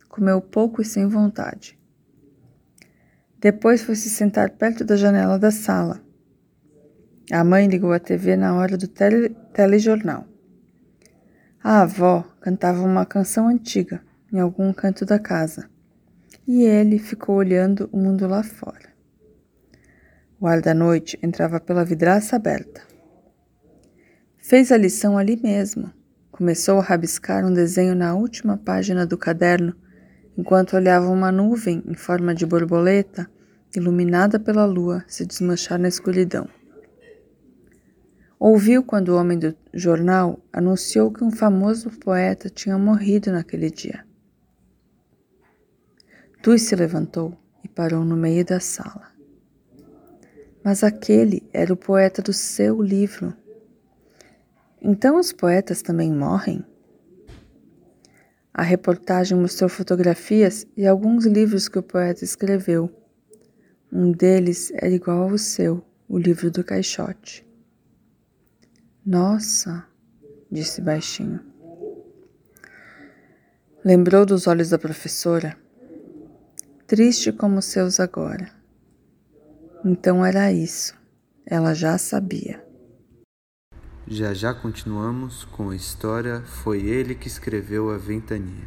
Comeu 0.09 0.41
pouco 0.41 0.81
e 0.81 0.85
sem 0.85 1.09
vontade. 1.09 1.77
Depois 3.41 3.83
foi 3.83 3.97
se 3.97 4.09
sentar 4.09 4.51
perto 4.51 4.85
da 4.85 4.97
janela 4.97 5.37
da 5.41 5.51
sala. 5.51 6.01
A 7.33 7.43
mãe 7.43 7.67
ligou 7.67 7.93
a 7.93 7.99
TV 7.99 8.37
na 8.37 8.55
hora 8.55 8.77
do 8.77 8.87
tele, 8.87 9.31
telejornal. 9.53 10.25
A 11.63 11.83
avó 11.83 12.25
cantava 12.41 12.81
uma 12.83 13.05
canção 13.05 13.49
antiga 13.49 14.01
em 14.33 14.39
algum 14.39 14.73
canto 14.73 15.05
da 15.05 15.19
casa 15.19 15.69
e 16.47 16.63
ele 16.63 16.99
ficou 16.99 17.37
olhando 17.37 17.91
o 17.93 17.99
mundo 17.99 18.29
lá 18.29 18.45
fora. 18.45 18.89
O 20.41 20.47
ar 20.47 20.61
da 20.61 20.73
noite 20.73 21.19
entrava 21.21 21.59
pela 21.59 21.85
vidraça 21.85 22.37
aberta. 22.37 22.83
Fez 24.39 24.71
a 24.71 24.77
lição 24.77 25.19
ali 25.19 25.37
mesmo. 25.37 25.98
Começou 26.39 26.79
a 26.79 26.83
rabiscar 26.83 27.45
um 27.45 27.53
desenho 27.53 27.97
na 27.97 28.15
última 28.15 28.57
página 28.57 29.05
do 29.05 29.19
caderno, 29.19 29.75
enquanto 30.37 30.77
olhava 30.77 31.09
uma 31.09 31.33
nuvem 31.33 31.83
em 31.85 31.95
forma 31.95 32.33
de 32.33 32.47
borboleta, 32.47 33.29
iluminada 33.75 34.39
pela 34.39 34.65
lua, 34.65 35.05
se 35.09 35.27
desmanchar 35.27 35.81
na 35.81 35.89
escuridão. 35.89 36.49
Ouviu 38.39 38.85
quando 38.85 39.09
o 39.09 39.17
homem 39.17 39.37
do 39.37 39.53
jornal 39.75 40.39
anunciou 40.53 41.11
que 41.13 41.25
um 41.25 41.33
famoso 41.33 41.91
poeta 41.99 42.49
tinha 42.49 42.79
morrido 42.79 43.33
naquele 43.33 43.69
dia. 43.69 44.07
Tui 46.41 46.61
se 46.61 46.77
levantou 46.77 47.37
e 47.65 47.69
parou 47.69 48.05
no 48.05 48.17
meio 48.17 48.45
da 48.45 48.61
sala 48.61 49.19
mas 50.69 50.85
aquele 50.85 51.49
era 51.51 51.73
o 51.73 51.77
poeta 51.77 52.21
do 52.21 52.33
seu 52.33 52.83
livro. 52.83 53.33
Então 54.81 55.19
os 55.19 55.33
poetas 55.33 55.83
também 55.83 56.13
morrem? 56.13 56.65
A 58.53 58.63
reportagem 58.63 59.39
mostrou 59.39 59.69
fotografias 59.69 60.67
e 60.77 60.87
alguns 60.87 61.25
livros 61.27 61.69
que 61.69 61.79
o 61.79 61.83
poeta 61.83 62.25
escreveu. 62.25 62.91
Um 63.93 64.13
deles 64.13 64.73
era 64.75 64.91
igual 64.91 65.31
ao 65.31 65.39
seu, 65.39 65.85
o 66.09 66.19
livro 66.19 66.51
do 66.51 66.65
caixote. 66.65 67.47
Nossa, 69.05 69.87
disse 70.51 70.81
baixinho. 70.81 71.41
Lembrou 73.85 74.27
dos 74.27 74.47
olhos 74.47 74.71
da 74.71 74.79
professora, 74.79 75.57
triste 76.87 77.33
como 77.33 77.63
seus 77.63 78.01
agora. 78.01 78.51
Então 79.85 80.27
era 80.27 80.53
isso. 80.53 80.95
Ela 81.47 81.73
já 81.75 81.97
sabia. 81.97 82.68
Já 84.11 84.33
já 84.33 84.55
continuamos 84.55 85.45
com 85.45 85.69
a 85.69 85.77
história 85.77 86.41
Foi 86.41 86.81
ele 86.81 87.15
que 87.15 87.29
escreveu 87.29 87.91
a 87.91 87.99
ventania. 87.99 88.67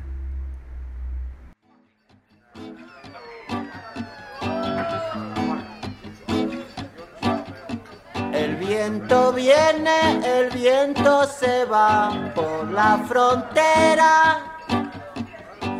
El 8.31 8.55
viento 8.57 9.33
viene, 9.33 10.21
el 10.23 10.51
viento 10.51 11.25
se 11.25 11.65
va 11.65 12.31
por 12.35 12.71
la 12.71 12.99
frontera. 13.07 14.59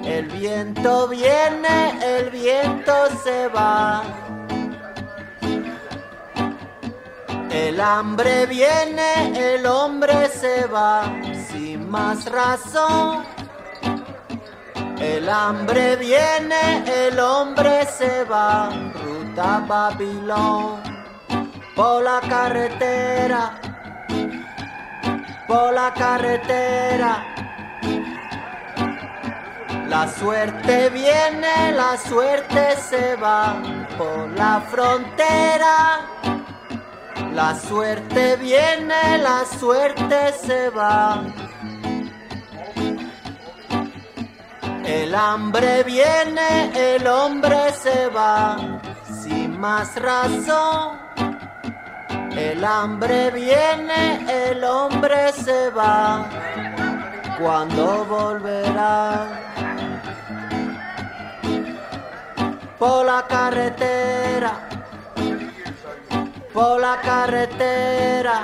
El 0.04 0.28
viento 0.28 1.08
viene, 1.08 2.00
el 2.02 2.32
viento 2.32 2.94
se 3.24 3.48
va 3.50 4.31
El 7.52 7.82
hambre 7.82 8.46
viene, 8.46 9.54
el 9.54 9.66
hombre 9.66 10.30
se 10.30 10.66
va, 10.68 11.04
sin 11.50 11.90
más 11.90 12.24
razón. 12.32 13.26
El 15.02 15.28
hambre 15.28 15.98
viene, 15.98 16.86
el 16.86 17.20
hombre 17.20 17.86
se 17.88 18.24
va, 18.24 18.70
ruta 19.04 19.66
Babilón, 19.68 20.82
por 21.76 22.02
la 22.02 22.22
carretera, 22.22 23.60
por 25.46 25.74
la 25.74 25.94
carretera. 25.94 27.26
La 29.90 30.08
suerte 30.08 30.90
viene, 30.90 31.74
la 31.74 31.98
suerte 31.98 32.78
se 32.78 33.18
va, 33.18 33.62
por 33.98 34.30
la 34.38 34.62
frontera. 34.72 36.31
La 37.34 37.56
suerte 37.56 38.36
viene, 38.36 39.18
la 39.20 39.46
suerte 39.46 40.34
se 40.34 40.70
va. 40.70 41.24
El 44.84 45.16
hambre 45.16 45.84
viene, 45.84 46.94
el 46.96 47.08
hombre 47.08 47.72
se 47.72 48.08
va, 48.08 48.58
sin 49.24 49.58
más 49.58 49.96
razón. 49.96 51.00
El 52.36 52.66
hambre 52.66 53.32
viene, 53.32 54.26
el 54.50 54.64
hombre 54.66 55.32
se 55.32 55.70
va. 55.70 56.26
¿Cuándo 57.40 58.06
volverá? 58.06 59.28
Por 62.78 63.06
la 63.06 63.26
carretera, 63.28 64.68
por 66.54 66.82
la 66.82 67.00
carretera 67.02 68.44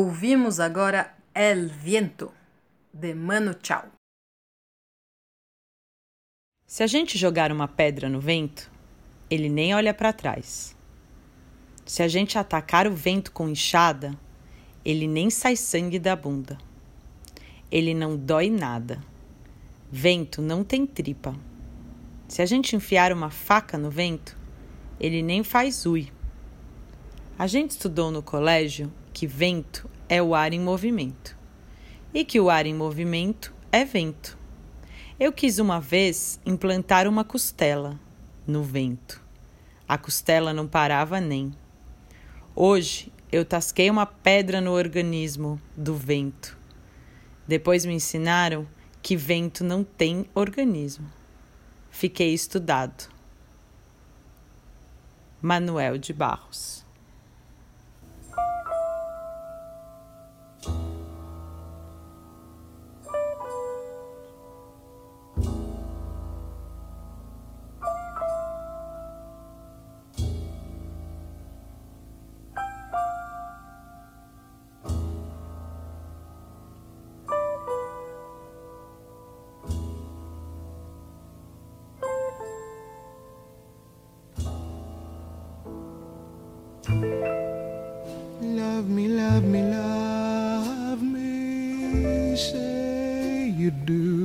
Ouvimos 0.00 0.60
agora 0.60 1.12
El 1.34 1.66
Viento, 1.66 2.32
de 2.92 3.14
Mano 3.14 3.56
Chao. 3.60 3.90
Se 6.64 6.84
a 6.84 6.86
gente 6.86 7.18
jogar 7.18 7.50
uma 7.50 7.66
pedra 7.66 8.08
no 8.08 8.20
vento, 8.20 8.70
ele 9.28 9.48
nem 9.48 9.74
olha 9.74 9.92
para 9.92 10.12
trás. 10.12 10.76
Se 11.84 12.00
a 12.00 12.06
gente 12.06 12.38
atacar 12.38 12.86
o 12.86 12.94
vento 12.94 13.32
com 13.32 13.48
enxada, 13.48 14.16
ele 14.84 15.08
nem 15.08 15.30
sai 15.30 15.56
sangue 15.56 15.98
da 15.98 16.14
bunda. 16.14 16.56
Ele 17.68 17.92
não 17.92 18.16
dói 18.16 18.50
nada. 18.50 19.02
Vento 19.90 20.40
não 20.40 20.62
tem 20.62 20.86
tripa. 20.86 21.34
Se 22.28 22.40
a 22.40 22.46
gente 22.46 22.76
enfiar 22.76 23.12
uma 23.12 23.30
faca 23.30 23.76
no 23.76 23.90
vento, 23.90 24.38
ele 25.00 25.22
nem 25.22 25.42
faz 25.42 25.84
ui. 25.86 26.08
A 27.36 27.48
gente 27.48 27.72
estudou 27.72 28.12
no 28.12 28.22
colégio 28.22 28.92
que 29.18 29.26
vento 29.26 29.90
é 30.08 30.22
o 30.22 30.32
ar 30.32 30.52
em 30.52 30.60
movimento 30.60 31.36
e 32.14 32.24
que 32.24 32.38
o 32.38 32.48
ar 32.48 32.66
em 32.66 32.72
movimento 32.72 33.52
é 33.72 33.84
vento. 33.84 34.38
Eu 35.18 35.32
quis 35.32 35.58
uma 35.58 35.80
vez 35.80 36.38
implantar 36.46 37.08
uma 37.08 37.24
costela 37.24 37.98
no 38.46 38.62
vento. 38.62 39.20
A 39.88 39.98
costela 39.98 40.52
não 40.54 40.68
parava 40.68 41.20
nem. 41.20 41.52
Hoje 42.54 43.12
eu 43.32 43.44
tasquei 43.44 43.90
uma 43.90 44.06
pedra 44.06 44.60
no 44.60 44.70
organismo 44.70 45.60
do 45.76 45.96
vento. 45.96 46.56
Depois 47.44 47.84
me 47.84 47.94
ensinaram 47.94 48.68
que 49.02 49.16
vento 49.16 49.64
não 49.64 49.82
tem 49.82 50.26
organismo. 50.32 51.10
Fiquei 51.90 52.32
estudado. 52.32 53.08
Manuel 55.42 55.98
de 55.98 56.12
Barros 56.12 56.86
Love 86.88 88.88
me, 88.88 89.08
love 89.08 89.44
me, 89.44 89.62
love 89.62 91.02
me, 91.02 92.34
say 92.34 93.52
you 93.54 93.70
do. 93.70 94.17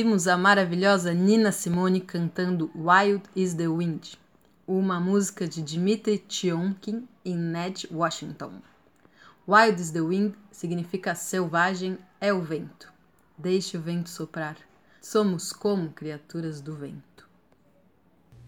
Ouvimos 0.00 0.26
a 0.26 0.34
maravilhosa 0.38 1.12
Nina 1.12 1.52
Simone 1.52 2.00
cantando 2.00 2.70
Wild 2.74 3.22
is 3.36 3.52
the 3.52 3.68
Wind, 3.68 4.18
uma 4.66 4.98
música 4.98 5.46
de 5.46 5.60
Dmitri 5.60 6.16
Tiomkin 6.16 7.06
e 7.22 7.34
Ned 7.34 7.86
Washington. 7.92 8.62
Wild 9.46 9.78
is 9.78 9.90
the 9.90 10.00
Wind 10.00 10.34
significa 10.50 11.14
selvagem 11.14 11.98
é 12.18 12.32
o 12.32 12.40
vento. 12.40 12.90
Deixe 13.36 13.76
o 13.76 13.80
vento 13.82 14.08
soprar. 14.08 14.56
Somos 15.02 15.52
como 15.52 15.90
criaturas 15.90 16.62
do 16.62 16.74
vento. 16.74 17.28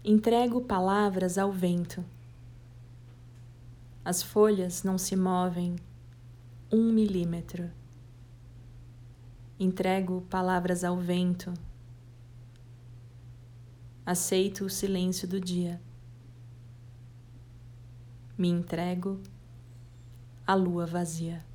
Entrego 0.03 0.59
palavras 0.59 1.37
ao 1.37 1.51
vento. 1.51 2.03
As 4.03 4.23
folhas 4.23 4.81
não 4.81 4.97
se 4.97 5.15
movem 5.15 5.75
um 6.71 6.91
milímetro. 6.91 7.69
Entrego 9.59 10.21
palavras 10.29 10.83
ao 10.83 10.97
vento. 10.97 11.53
Aceito 14.05 14.65
o 14.65 14.69
silêncio 14.69 15.27
do 15.27 15.39
dia. 15.39 15.79
Me 18.37 18.49
entrego 18.49 19.21
à 20.45 20.55
lua 20.55 20.85
vazia. 20.85 21.45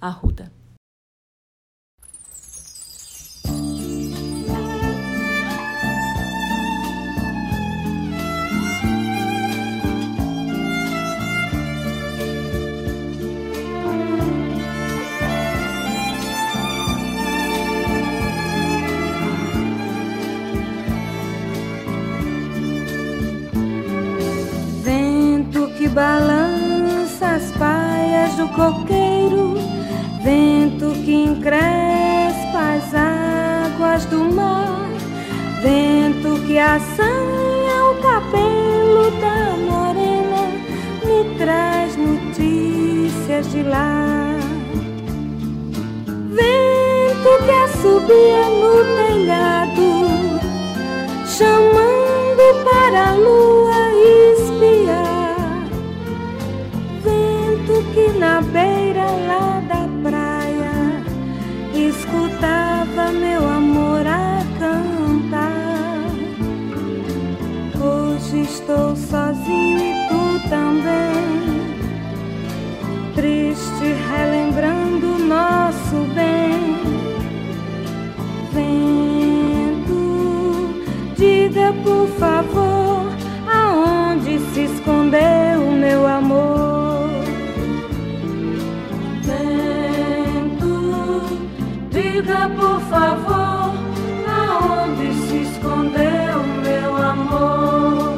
Arruda. 0.00 0.52
Balança 25.92 27.26
as 27.36 27.50
paias 27.52 28.34
do 28.36 28.48
coqueiro, 28.48 29.54
vento 30.22 30.92
que 31.04 31.12
encrespa 31.12 32.76
as 32.76 32.94
águas 32.94 34.04
do 34.06 34.24
mar, 34.34 34.88
vento 35.62 36.40
que 36.46 36.58
assanha 36.58 37.84
o 37.90 37.94
cabelo 38.00 39.10
da 39.20 39.56
morena, 39.70 40.42
me 41.04 41.36
traz 41.36 41.96
notícias 41.96 43.50
de 43.50 43.62
lá. 43.62 44.38
Vento 46.30 47.44
que 47.44 47.50
assobia 47.50 48.48
no 48.48 48.84
telhado, 48.96 50.40
chamando 51.26 52.64
para 52.64 53.10
a 53.10 53.14
lua 53.14 53.61
que 57.92 58.08
na 58.18 58.40
beira 58.40 59.04
lá 59.28 59.60
da 59.68 59.86
praia 60.02 61.04
escutava 61.74 63.12
meu 63.12 63.46
amor 63.46 64.06
a 64.06 64.42
cantar. 64.58 66.06
Hoje 67.78 68.40
estou 68.42 68.96
sozinho 68.96 69.78
e 69.78 69.92
tu 70.08 70.48
também. 70.48 71.42
Triste 73.14 73.94
relembrando 74.10 75.18
nosso 75.18 75.96
bem. 76.14 76.80
Vento, 78.54 80.00
diga 81.14 81.74
por 81.84 82.08
favor 82.18 83.12
aonde 83.46 84.38
se 84.54 84.64
escondeu 84.64 85.70
meu 85.78 86.06
amor. 86.06 86.21
Diga 92.22 92.48
por 92.56 92.80
favor 92.82 93.72
aonde 94.26 95.12
se 95.14 95.42
escondeu 95.42 96.42
meu 96.62 96.96
amor. 96.96 98.12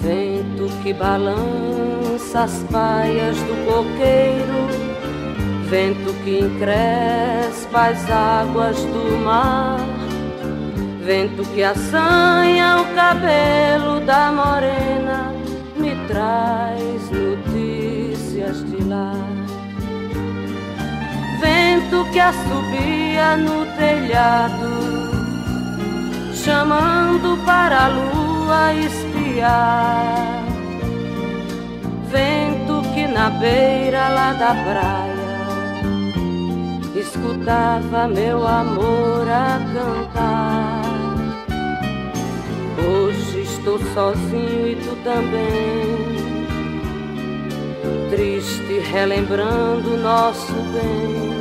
Vento 0.00 0.68
que 0.82 0.92
balança 0.92 2.42
as 2.42 2.62
paias 2.70 3.36
do 3.36 3.54
coqueiro, 3.66 4.68
vento 5.70 6.12
que 6.22 6.40
encrespa 6.40 7.88
as 7.88 8.10
águas 8.10 8.76
do 8.76 9.24
mar, 9.24 9.78
vento 11.02 11.42
que 11.54 11.62
assanha 11.62 12.82
o 12.82 12.94
cabelo 12.94 14.00
da 14.00 14.30
morena, 14.30 15.13
me 15.76 15.94
traz 16.06 17.10
notícias 17.10 18.64
de 18.70 18.82
lá. 18.84 19.12
Vento 21.40 22.04
que 22.12 22.20
assobia 22.20 23.36
no 23.36 23.66
telhado, 23.76 24.70
chamando 26.34 27.36
para 27.44 27.86
a 27.86 27.88
lua 27.88 28.74
espiar. 28.74 30.44
Vento 32.10 32.82
que 32.94 33.06
na 33.06 33.30
beira 33.30 34.08
lá 34.08 34.32
da 34.32 34.54
praia 34.54 35.24
escutava 36.96 38.08
meu 38.08 38.46
amor 38.46 39.28
a 39.28 39.58
cantar. 39.74 40.83
Estou 43.66 43.80
sozinho 43.94 44.68
e 44.68 44.76
tu 44.76 44.94
também, 45.02 46.44
triste 48.10 48.78
relembrando 48.90 49.96
nosso 49.96 50.52
bem. 50.52 51.32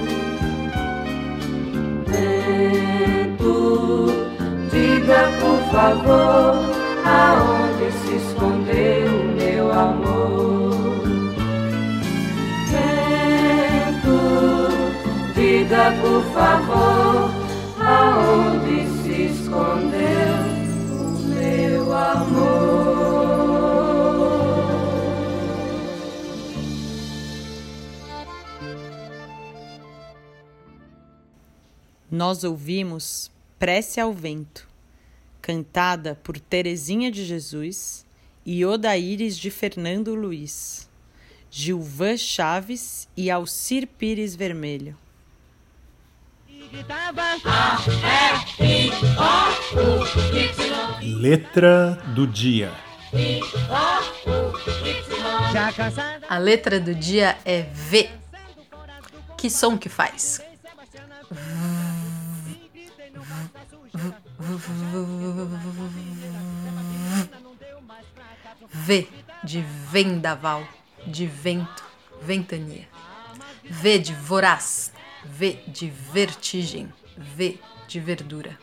Vento, 2.07 4.07
diga 4.71 5.29
por 5.41 5.59
favor 5.69 6.55
aonde 7.03 7.91
se 7.91 8.15
escondeu 8.15 9.11
meu 9.35 9.69
amor. 9.69 11.03
Vento, 13.99 14.71
diga 15.35 15.91
por 16.01 16.23
favor 16.33 17.29
aonde 17.81 18.87
se 19.01 19.23
escondeu. 19.23 19.92
Nós 32.13 32.43
ouvimos 32.43 33.31
Prece 33.57 33.99
ao 33.99 34.13
Vento, 34.13 34.67
cantada 35.41 36.15
por 36.23 36.39
Terezinha 36.39 37.11
de 37.11 37.25
Jesus 37.25 38.05
e 38.45 38.63
Odaíris 38.63 39.37
de 39.37 39.49
Fernando 39.49 40.13
Luiz, 40.13 40.87
Gilvan 41.49 42.15
Chaves 42.15 43.07
e 43.17 43.31
Alcir 43.31 43.87
Pires 43.87 44.35
Vermelho. 44.35 44.97
Letra 51.01 52.01
do 52.15 52.25
dia. 52.25 52.71
A 56.27 56.37
letra 56.39 56.79
do 56.79 56.95
dia 56.95 57.37
é 57.45 57.61
V. 57.61 58.09
Que 59.37 59.51
som 59.51 59.77
que 59.77 59.87
faz? 59.87 60.41
V 68.71 69.07
de 69.43 69.61
vendaval, 69.61 70.67
de 71.05 71.27
vento, 71.27 71.83
ventania. 72.21 72.87
V 73.63 73.99
de 73.99 74.13
voraz, 74.15 74.91
V 75.25 75.63
de 75.67 75.89
vertigem, 75.89 76.91
V 77.17 77.57
de 77.87 77.99
verdura. 77.99 78.59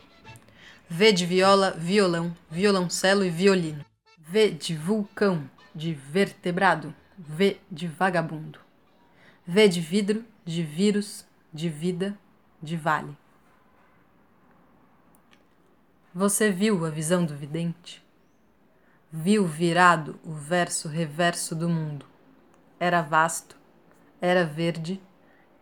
V 0.87 1.11
de 1.11 1.25
viola, 1.25 1.71
violão, 1.71 2.35
violoncelo 2.49 3.25
e 3.25 3.29
violino. 3.31 3.83
V 4.17 4.51
de 4.51 4.75
vulcão, 4.75 5.49
de 5.73 5.93
vertebrado, 5.93 6.93
V 7.17 7.59
de 7.71 7.87
vagabundo. 7.87 8.59
V 9.47 9.67
de 9.67 9.81
vidro, 9.81 10.23
de 10.45 10.61
vírus, 10.61 11.25
de 11.51 11.67
vida, 11.67 12.17
de 12.61 12.77
vale. 12.77 13.17
Você 16.13 16.51
viu 16.51 16.85
a 16.85 16.89
visão 16.91 17.25
do 17.25 17.35
vidente? 17.35 18.03
Viu 19.11 19.47
virado 19.47 20.19
o 20.23 20.33
verso 20.33 20.87
reverso 20.87 21.55
do 21.55 21.67
mundo. 21.67 22.05
Era 22.79 23.01
vasto, 23.01 23.57
era 24.21 24.45
verde 24.45 25.01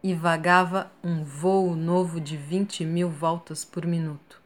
e 0.02 0.14
vagava 0.14 0.92
um 1.04 1.24
vôo 1.24 1.76
novo 1.76 2.20
de 2.20 2.38
vinte 2.38 2.86
mil 2.86 3.10
voltas 3.10 3.66
por 3.66 3.86
minuto. 3.86 4.42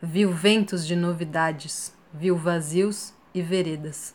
Viu 0.00 0.32
ventos 0.32 0.86
de 0.86 0.94
novidades, 0.94 1.96
viu 2.12 2.36
vazios 2.36 3.12
e 3.34 3.42
veredas. 3.42 4.14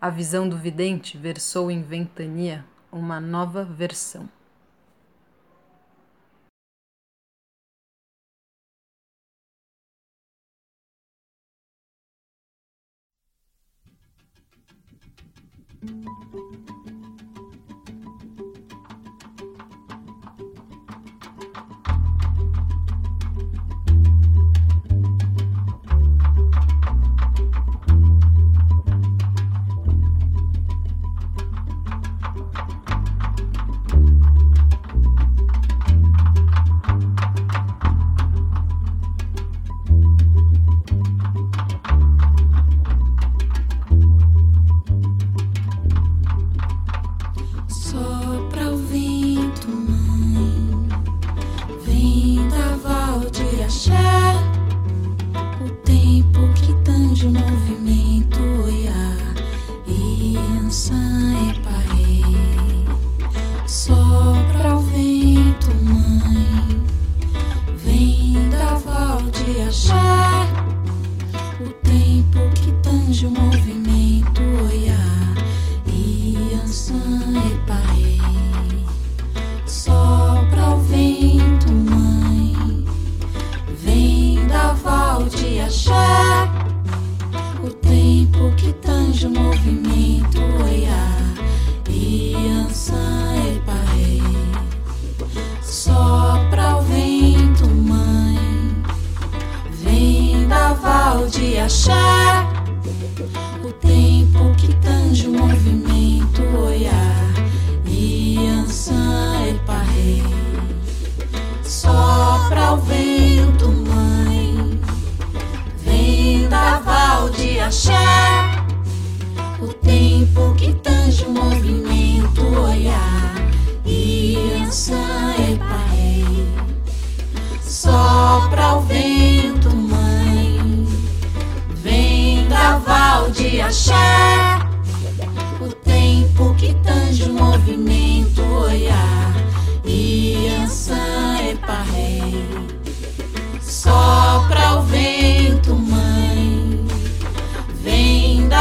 A 0.00 0.08
visão 0.08 0.48
do 0.48 0.56
vidente 0.56 1.18
versou 1.18 1.70
em 1.70 1.82
ventania 1.82 2.64
uma 2.90 3.20
nova 3.20 3.64
versão. 3.64 4.28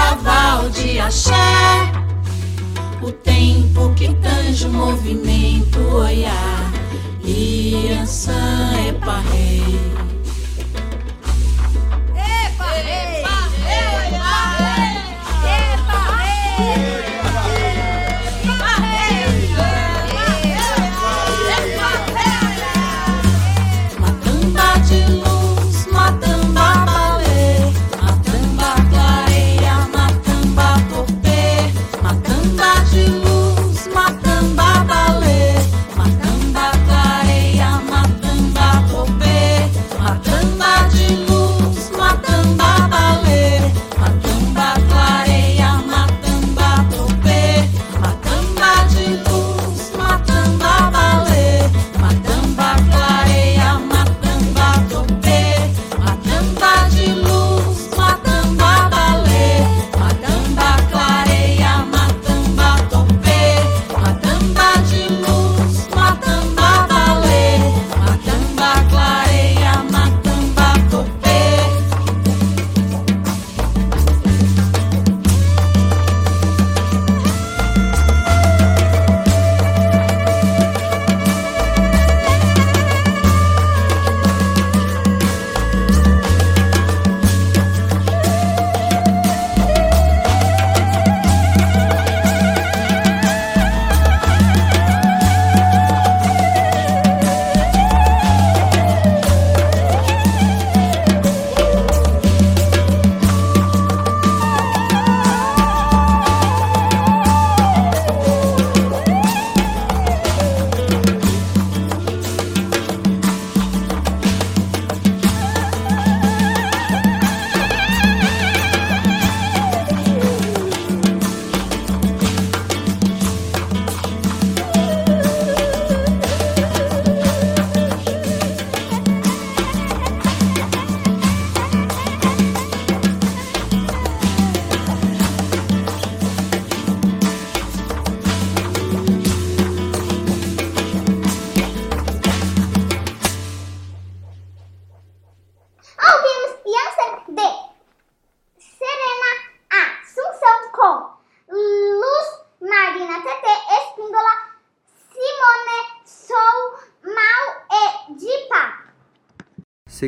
Vendaval 0.10 0.70
de 0.72 1.00
axé. 1.00 1.32
O 3.02 3.12
tempo 3.12 3.94
que 3.96 4.12
tange 4.16 4.66
o 4.66 4.72
movimento, 4.72 5.80
olhar. 5.80 6.72
E 7.24 7.96
parrei. 9.06 10.09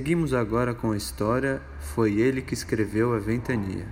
Seguimos 0.02 0.34
agora 0.34 0.74
com 0.74 0.94
a 0.94 0.98
história 0.98 1.62
Foi 1.80 2.20
ele 2.20 2.42
que 2.42 2.56
escreveu 2.56 3.14
a 3.14 3.20
ventania. 3.20 3.86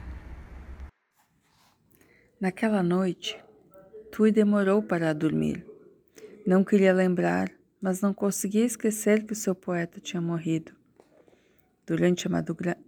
Naquela 2.41 2.81
noite, 2.81 3.39
Tui 4.11 4.31
demorou 4.31 4.81
para 4.81 5.13
dormir. 5.13 5.63
Não 6.47 6.63
queria 6.63 6.91
lembrar, 6.91 7.51
mas 7.79 8.01
não 8.01 8.11
conseguia 8.11 8.65
esquecer 8.65 9.23
que 9.23 9.33
o 9.33 9.35
seu 9.35 9.53
poeta 9.53 9.99
tinha 9.99 10.19
morrido. 10.19 10.71
Durante 11.85 12.27
a, 12.27 12.31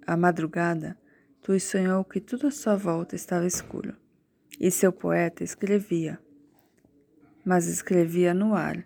a 0.08 0.18
madrugada, 0.18 0.98
Tui 1.44 1.60
sonhou 1.60 2.04
que 2.04 2.20
tudo 2.20 2.48
à 2.48 2.52
sua 2.52 2.76
volta 2.76 3.16
estava 3.16 3.46
escuro. 3.46 3.96
E 4.60 4.72
seu 4.72 4.92
poeta 4.92 5.44
escrevia, 5.44 6.18
mas 7.46 7.68
escrevia 7.68 8.34
no 8.34 8.56
ar. 8.56 8.84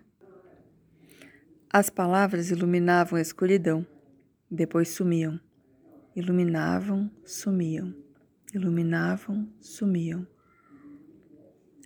As 1.72 1.88
palavras 1.88 2.50
iluminavam 2.50 3.18
a 3.18 3.22
escuridão, 3.22 3.86
depois 4.50 4.88
sumiam. 4.88 5.40
Iluminavam, 6.14 7.10
sumiam. 7.24 7.94
Iluminavam, 8.54 9.48
sumiam. 9.60 10.26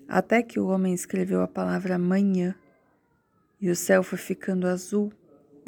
Até 0.07 0.43
que 0.43 0.59
o 0.59 0.67
homem 0.67 0.93
escreveu 0.93 1.41
a 1.43 1.49
palavra 1.49 1.99
manhã 1.99 2.55
e 3.61 3.71
o 3.71 3.77
céu 3.77 4.03
foi 4.03 4.19
ficando 4.19 4.67
azul. 4.67 5.13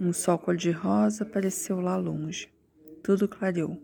Um 0.01 0.13
sol 0.13 0.39
cor-de-rosa 0.39 1.25
apareceu 1.25 1.81
lá 1.81 1.97
longe. 1.97 2.53
Tudo 3.03 3.29
clareou. 3.29 3.81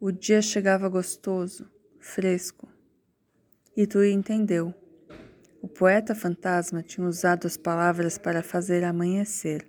O 0.00 0.12
dia 0.12 0.40
chegava 0.40 0.88
gostoso, 0.88 1.68
fresco. 1.98 2.68
E 3.76 3.86
Tui 3.86 4.12
entendeu. 4.12 4.74
O 5.60 5.68
poeta 5.68 6.14
fantasma 6.14 6.82
tinha 6.82 7.06
usado 7.06 7.46
as 7.46 7.56
palavras 7.56 8.16
para 8.16 8.42
fazer 8.42 8.84
amanhecer. 8.84 9.66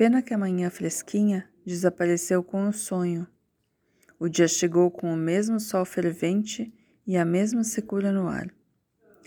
Pena 0.00 0.22
que 0.22 0.32
a 0.32 0.38
manhã 0.38 0.70
fresquinha 0.70 1.46
desapareceu 1.62 2.42
com 2.42 2.66
o 2.66 2.72
sonho. 2.72 3.26
O 4.18 4.30
dia 4.30 4.48
chegou 4.48 4.90
com 4.90 5.12
o 5.12 5.16
mesmo 5.16 5.60
sol 5.60 5.84
fervente 5.84 6.72
e 7.06 7.18
a 7.18 7.24
mesma 7.26 7.62
secura 7.62 8.10
no 8.10 8.26
ar. 8.26 8.48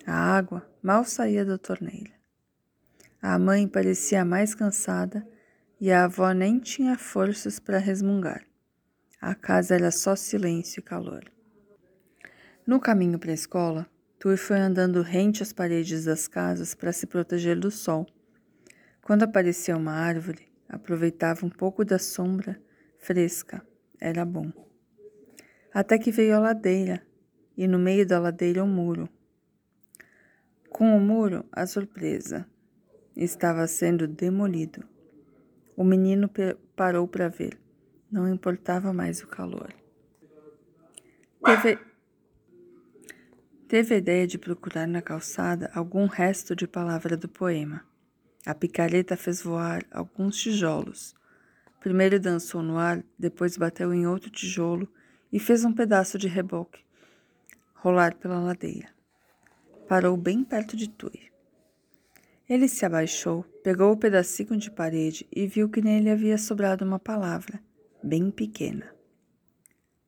A 0.04 0.16
água 0.36 0.68
mal 0.82 1.06
saía 1.06 1.46
da 1.46 1.60
torneira. 1.60 2.10
A 3.22 3.38
mãe 3.38 3.68
parecia 3.68 4.26
mais 4.26 4.56
cansada 4.56 5.24
e 5.80 5.92
a 5.92 6.06
avó 6.06 6.32
nem 6.32 6.58
tinha 6.58 6.98
forças 6.98 7.60
para 7.60 7.78
resmungar. 7.78 8.44
A 9.22 9.36
casa 9.36 9.76
era 9.76 9.92
só 9.92 10.16
silêncio 10.16 10.80
e 10.80 10.84
calor. 10.84 11.24
No 12.66 12.80
caminho 12.80 13.20
para 13.20 13.30
a 13.30 13.36
escola, 13.36 13.88
Tui 14.18 14.38
foi 14.38 14.58
andando 14.58 15.04
rente 15.04 15.44
às 15.44 15.54
paredes 15.54 16.06
das 16.06 16.28
casas 16.28 16.74
para 16.74 16.92
se 16.92 17.06
proteger 17.06 17.60
do 17.60 17.70
sol. 17.70 18.08
Quando 19.04 19.22
aparecia 19.22 19.78
uma 19.78 19.92
árvore, 19.92 20.52
aproveitava 20.74 21.46
um 21.46 21.50
pouco 21.50 21.86
da 21.86 22.00
sombra 22.00 22.60
fresca 22.98 23.66
era 24.00 24.26
bom. 24.26 24.52
Até 25.74 25.98
que 25.98 26.12
veio 26.12 26.36
a 26.36 26.40
ladeira, 26.40 27.02
e 27.56 27.68
no 27.68 27.80
meio 27.80 28.06
da 28.06 28.20
ladeira 28.20 28.62
o 28.62 28.66
um 28.66 28.70
muro. 28.70 29.08
Com 30.70 30.96
o 30.96 31.00
muro, 31.00 31.46
a 31.52 31.66
surpresa. 31.66 32.46
Estava 33.16 33.68
sendo 33.68 34.08
demolido. 34.08 34.84
O 35.78 35.84
menino 35.84 36.30
parou 36.76 37.08
para 37.08 37.30
ver. 37.30 37.58
Não 38.12 38.28
importava 38.28 38.92
mais 38.92 39.22
o 39.22 39.28
calor. 39.28 39.74
Teve, 41.46 41.80
teve 43.68 43.96
a 43.96 43.98
ideia 43.98 44.28
de 44.28 44.38
procurar 44.38 44.88
na 44.88 45.02
calçada 45.02 45.70
algum 45.74 46.08
resto 46.08 46.56
de 46.56 46.68
palavra 46.68 47.16
do 47.16 47.30
poema. 47.30 47.86
A 48.46 48.54
picareta 48.54 49.16
fez 49.16 49.42
voar 49.42 49.86
alguns 49.92 50.38
tijolos. 50.38 51.16
Primeiro 51.80 52.20
dançou 52.20 52.62
no 52.62 52.78
ar, 52.78 53.04
depois 53.18 53.58
bateu 53.58 53.94
em 53.94 54.08
outro 54.08 54.30
tijolo 54.30 54.88
e 55.32 55.40
fez 55.40 55.66
um 55.66 55.74
pedaço 55.74 56.18
de 56.18 56.28
reboque 56.28 56.84
rolar 57.84 58.16
pela 58.16 58.40
ladeira. 58.40 58.88
Parou 59.90 60.16
bem 60.16 60.42
perto 60.42 60.78
de 60.78 60.88
Tui. 60.88 61.30
Ele 62.48 62.70
se 62.70 62.86
abaixou, 62.86 63.44
pegou 63.62 63.92
o 63.92 63.98
pedacinho 63.98 64.58
de 64.58 64.72
parede 64.72 65.28
e 65.30 65.46
viu 65.46 65.70
que 65.70 65.82
nele 65.82 66.10
havia 66.10 66.38
sobrado 66.38 66.86
uma 66.86 66.98
palavra, 66.98 67.62
bem 68.02 68.32
pequena. 68.32 68.96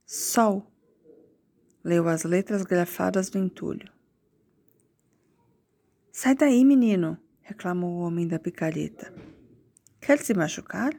Sol. 0.06 0.66
Leu 1.84 2.08
as 2.08 2.24
letras 2.24 2.64
grafadas 2.64 3.30
do 3.30 3.38
entulho. 3.38 3.92
Sai 6.12 6.34
daí, 6.34 6.64
menino, 6.64 7.18
reclamou 7.46 7.92
o 7.94 8.00
homem 8.00 8.28
da 8.28 8.40
picareta. 8.40 9.14
Quer 10.02 10.18
se 10.20 10.34
machucar? 10.34 10.94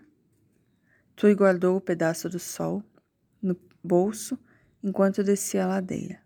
Tui 1.17 1.35
guardou 1.35 1.77
o 1.77 1.81
pedaço 1.81 2.29
do 2.29 2.39
sol 2.39 2.83
no 3.43 3.57
bolso 3.83 4.39
enquanto 4.83 5.25
descia 5.25 5.65
a 5.65 5.69
ladeira. 5.69 6.21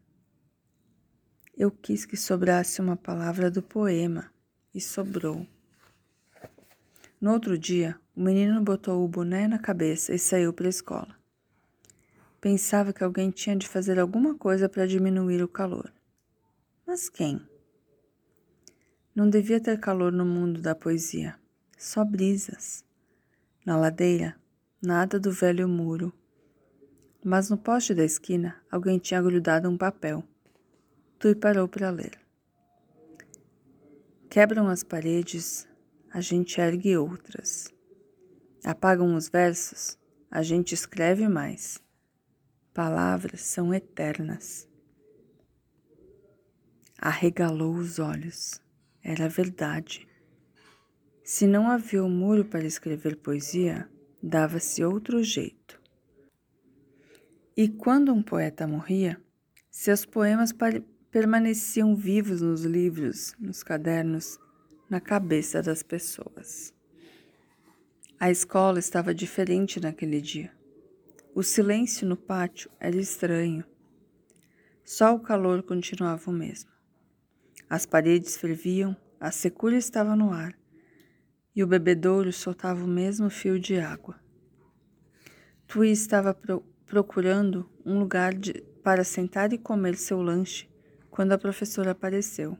Eu 1.57 1.71
quis 1.71 2.05
que 2.05 2.16
sobrasse 2.16 2.81
uma 2.81 2.97
palavra 2.97 3.51
do 3.51 3.62
poema, 3.62 4.31
e 4.75 4.81
sobrou. 4.81 5.47
No 7.21 7.33
outro 7.33 7.59
dia, 7.59 7.99
o 8.14 8.23
menino 8.23 8.62
botou 8.62 9.05
o 9.05 9.09
boné 9.09 9.49
na 9.49 9.59
cabeça 9.59 10.14
e 10.14 10.18
saiu 10.18 10.53
para 10.53 10.66
a 10.66 10.71
escola. 10.71 11.16
Pensava 12.41 12.93
que 12.93 13.05
alguém 13.05 13.31
tinha 13.31 13.57
de 13.57 13.68
fazer 13.68 13.99
alguma 13.99 14.35
coisa 14.35 14.68
para 14.68 14.87
diminuir 14.87 15.43
o 15.43 15.49
calor. 15.49 15.93
Mas 16.87 17.09
quem? 17.09 17.50
Não 19.21 19.29
devia 19.29 19.61
ter 19.61 19.79
calor 19.79 20.11
no 20.11 20.25
mundo 20.25 20.62
da 20.62 20.75
poesia, 20.75 21.39
só 21.77 22.03
brisas. 22.03 22.83
Na 23.66 23.77
ladeira, 23.77 24.35
nada 24.81 25.21
do 25.21 25.31
velho 25.31 25.68
muro. 25.68 26.11
Mas 27.23 27.51
no 27.51 27.59
poste 27.59 27.93
da 27.93 28.03
esquina, 28.03 28.57
alguém 28.71 28.99
tinha 28.99 29.21
grudado 29.21 29.68
um 29.68 29.77
papel. 29.77 30.25
Tui 31.18 31.35
parou 31.35 31.68
para 31.68 31.91
ler. 31.91 32.18
Quebram 34.31 34.68
as 34.68 34.83
paredes, 34.83 35.68
a 36.11 36.23
gente 36.23 36.59
ergue 36.59 36.97
outras. 36.97 37.68
Apagam 38.64 39.14
os 39.14 39.29
versos, 39.29 39.99
a 40.31 40.43
gente 40.43 40.75
escreve 40.75 41.29
mais. 41.29 41.79
Palavras 42.73 43.43
são 43.43 43.75
eternas. 43.75 44.66
Arregalou 46.99 47.75
os 47.75 47.99
olhos. 47.99 48.59
Era 49.03 49.29
verdade. 49.29 50.07
Se 51.23 51.47
não 51.47 51.71
havia 51.71 52.03
o 52.03 52.07
um 52.07 52.11
muro 52.11 52.45
para 52.45 52.67
escrever 52.67 53.17
poesia, 53.17 53.89
dava-se 54.23 54.85
outro 54.85 55.23
jeito. 55.23 55.81
E 57.57 57.69
quando 57.69 58.13
um 58.13 58.23
poeta 58.23 58.67
morria, 58.67 59.21
seus 59.71 60.05
poemas 60.05 60.53
permaneciam 61.11 61.95
vivos 61.95 62.41
nos 62.41 62.65
livros, 62.65 63.35
nos 63.39 63.63
cadernos, 63.63 64.39
na 64.89 65.01
cabeça 65.01 65.63
das 65.63 65.83
pessoas. 65.83 66.75
A 68.19 68.31
escola 68.31 68.79
estava 68.79 69.15
diferente 69.15 69.81
naquele 69.81 70.21
dia. 70.21 70.53
O 71.35 71.43
silêncio 71.43 72.07
no 72.07 72.17
pátio 72.17 72.71
era 72.79 72.97
estranho. 72.97 73.65
Só 74.85 75.15
o 75.15 75.21
calor 75.21 75.63
continuava 75.63 76.31
o 76.31 76.35
mesmo. 76.35 76.71
As 77.69 77.87
paredes 77.87 78.37
ferviam, 78.37 78.97
a 79.19 79.31
secura 79.31 79.77
estava 79.77 80.17
no 80.17 80.33
ar 80.33 80.59
e 81.55 81.63
o 81.63 81.67
bebedouro 81.67 82.33
soltava 82.33 82.85
o 82.85 82.89
mesmo 82.89 83.29
fio 83.29 83.59
de 83.59 83.79
água. 83.79 84.19
Tui 85.67 85.91
estava 85.91 86.33
pro 86.35 86.65
procurando 86.91 87.71
um 87.87 88.01
lugar 88.01 88.35
de, 88.35 88.53
para 88.83 89.05
sentar 89.05 89.53
e 89.53 89.59
comer 89.59 89.97
seu 89.97 90.21
lanche 90.21 90.69
quando 91.09 91.31
a 91.31 91.39
professora 91.39 91.93
apareceu. 91.93 92.59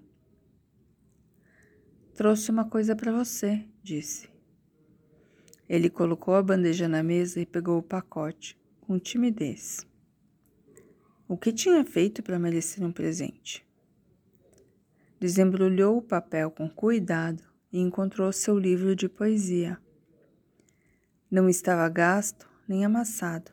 Trouxe 2.14 2.53
uma 2.53 2.64
coisa 2.64 2.94
para 2.94 3.11
você, 3.11 3.66
disse. 3.82 4.28
Ele 5.68 5.90
colocou 5.90 6.36
a 6.36 6.42
bandeja 6.42 6.86
na 6.86 7.03
mesa 7.03 7.40
e 7.40 7.46
pegou 7.46 7.78
o 7.78 7.82
pacote, 7.82 8.57
com 8.80 9.01
timidez. 9.01 9.84
O 11.26 11.36
que 11.36 11.53
tinha 11.53 11.84
feito 11.84 12.22
para 12.22 12.38
merecer 12.38 12.84
um 12.84 12.92
presente? 12.92 13.66
Desembrulhou 15.20 15.98
o 15.98 16.02
papel 16.02 16.50
com 16.50 16.66
cuidado 16.68 17.42
e 17.70 17.78
encontrou 17.78 18.32
seu 18.32 18.58
livro 18.58 18.96
de 18.96 19.06
poesia. 19.06 19.78
Não 21.30 21.46
estava 21.46 21.86
gasto 21.90 22.48
nem 22.66 22.86
amassado. 22.86 23.52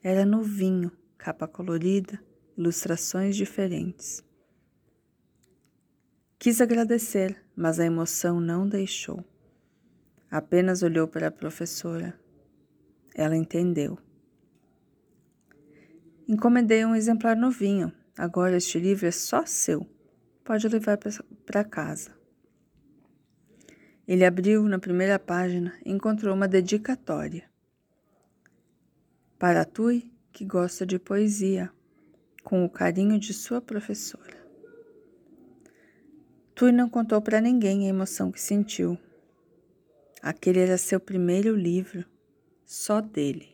Era 0.00 0.24
novinho, 0.24 0.92
capa 1.18 1.48
colorida 1.48 2.22
ilustrações 2.56 3.34
diferentes. 3.34 4.24
Quis 6.38 6.60
agradecer, 6.60 7.36
mas 7.56 7.80
a 7.80 7.84
emoção 7.84 8.40
não 8.40 8.68
deixou. 8.68 9.24
Apenas 10.30 10.82
olhou 10.82 11.08
para 11.08 11.28
a 11.28 11.32
professora. 11.32 12.18
Ela 13.14 13.36
entendeu. 13.36 13.98
Encomendei 16.28 16.84
um 16.84 16.94
exemplar 16.94 17.36
novinho. 17.36 17.92
Agora 18.16 18.56
este 18.56 18.78
livro 18.78 19.06
é 19.06 19.10
só 19.10 19.44
seu. 19.44 19.86
Pode 20.44 20.68
levar 20.68 20.98
para 21.46 21.62
casa. 21.62 22.10
Ele 24.06 24.24
abriu 24.24 24.64
na 24.64 24.78
primeira 24.78 25.18
página 25.18 25.72
e 25.84 25.92
encontrou 25.92 26.34
uma 26.34 26.48
dedicatória. 26.48 27.48
Para 29.38 29.64
Tui, 29.64 30.10
que 30.32 30.44
gosta 30.44 30.84
de 30.84 30.98
poesia 30.98 31.70
com 32.42 32.64
o 32.64 32.68
carinho 32.68 33.18
de 33.18 33.32
sua 33.32 33.60
professora. 33.60 34.42
Tui 36.54 36.72
não 36.72 36.88
contou 36.88 37.22
para 37.22 37.40
ninguém 37.40 37.86
a 37.86 37.90
emoção 37.90 38.32
que 38.32 38.40
sentiu. 38.40 38.98
Aquele 40.20 40.60
era 40.60 40.76
seu 40.76 40.98
primeiro 40.98 41.54
livro, 41.54 42.04
só 42.66 43.00
dele. 43.00 43.51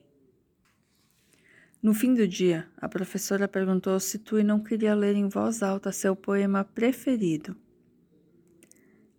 No 1.80 1.94
fim 1.94 2.14
do 2.14 2.26
dia, 2.26 2.68
a 2.76 2.88
professora 2.88 3.46
perguntou 3.46 3.98
se 4.00 4.18
Tui 4.18 4.42
não 4.42 4.60
queria 4.60 4.94
ler 4.94 5.14
em 5.14 5.28
voz 5.28 5.62
alta 5.62 5.92
seu 5.92 6.16
poema 6.16 6.64
preferido. 6.64 7.56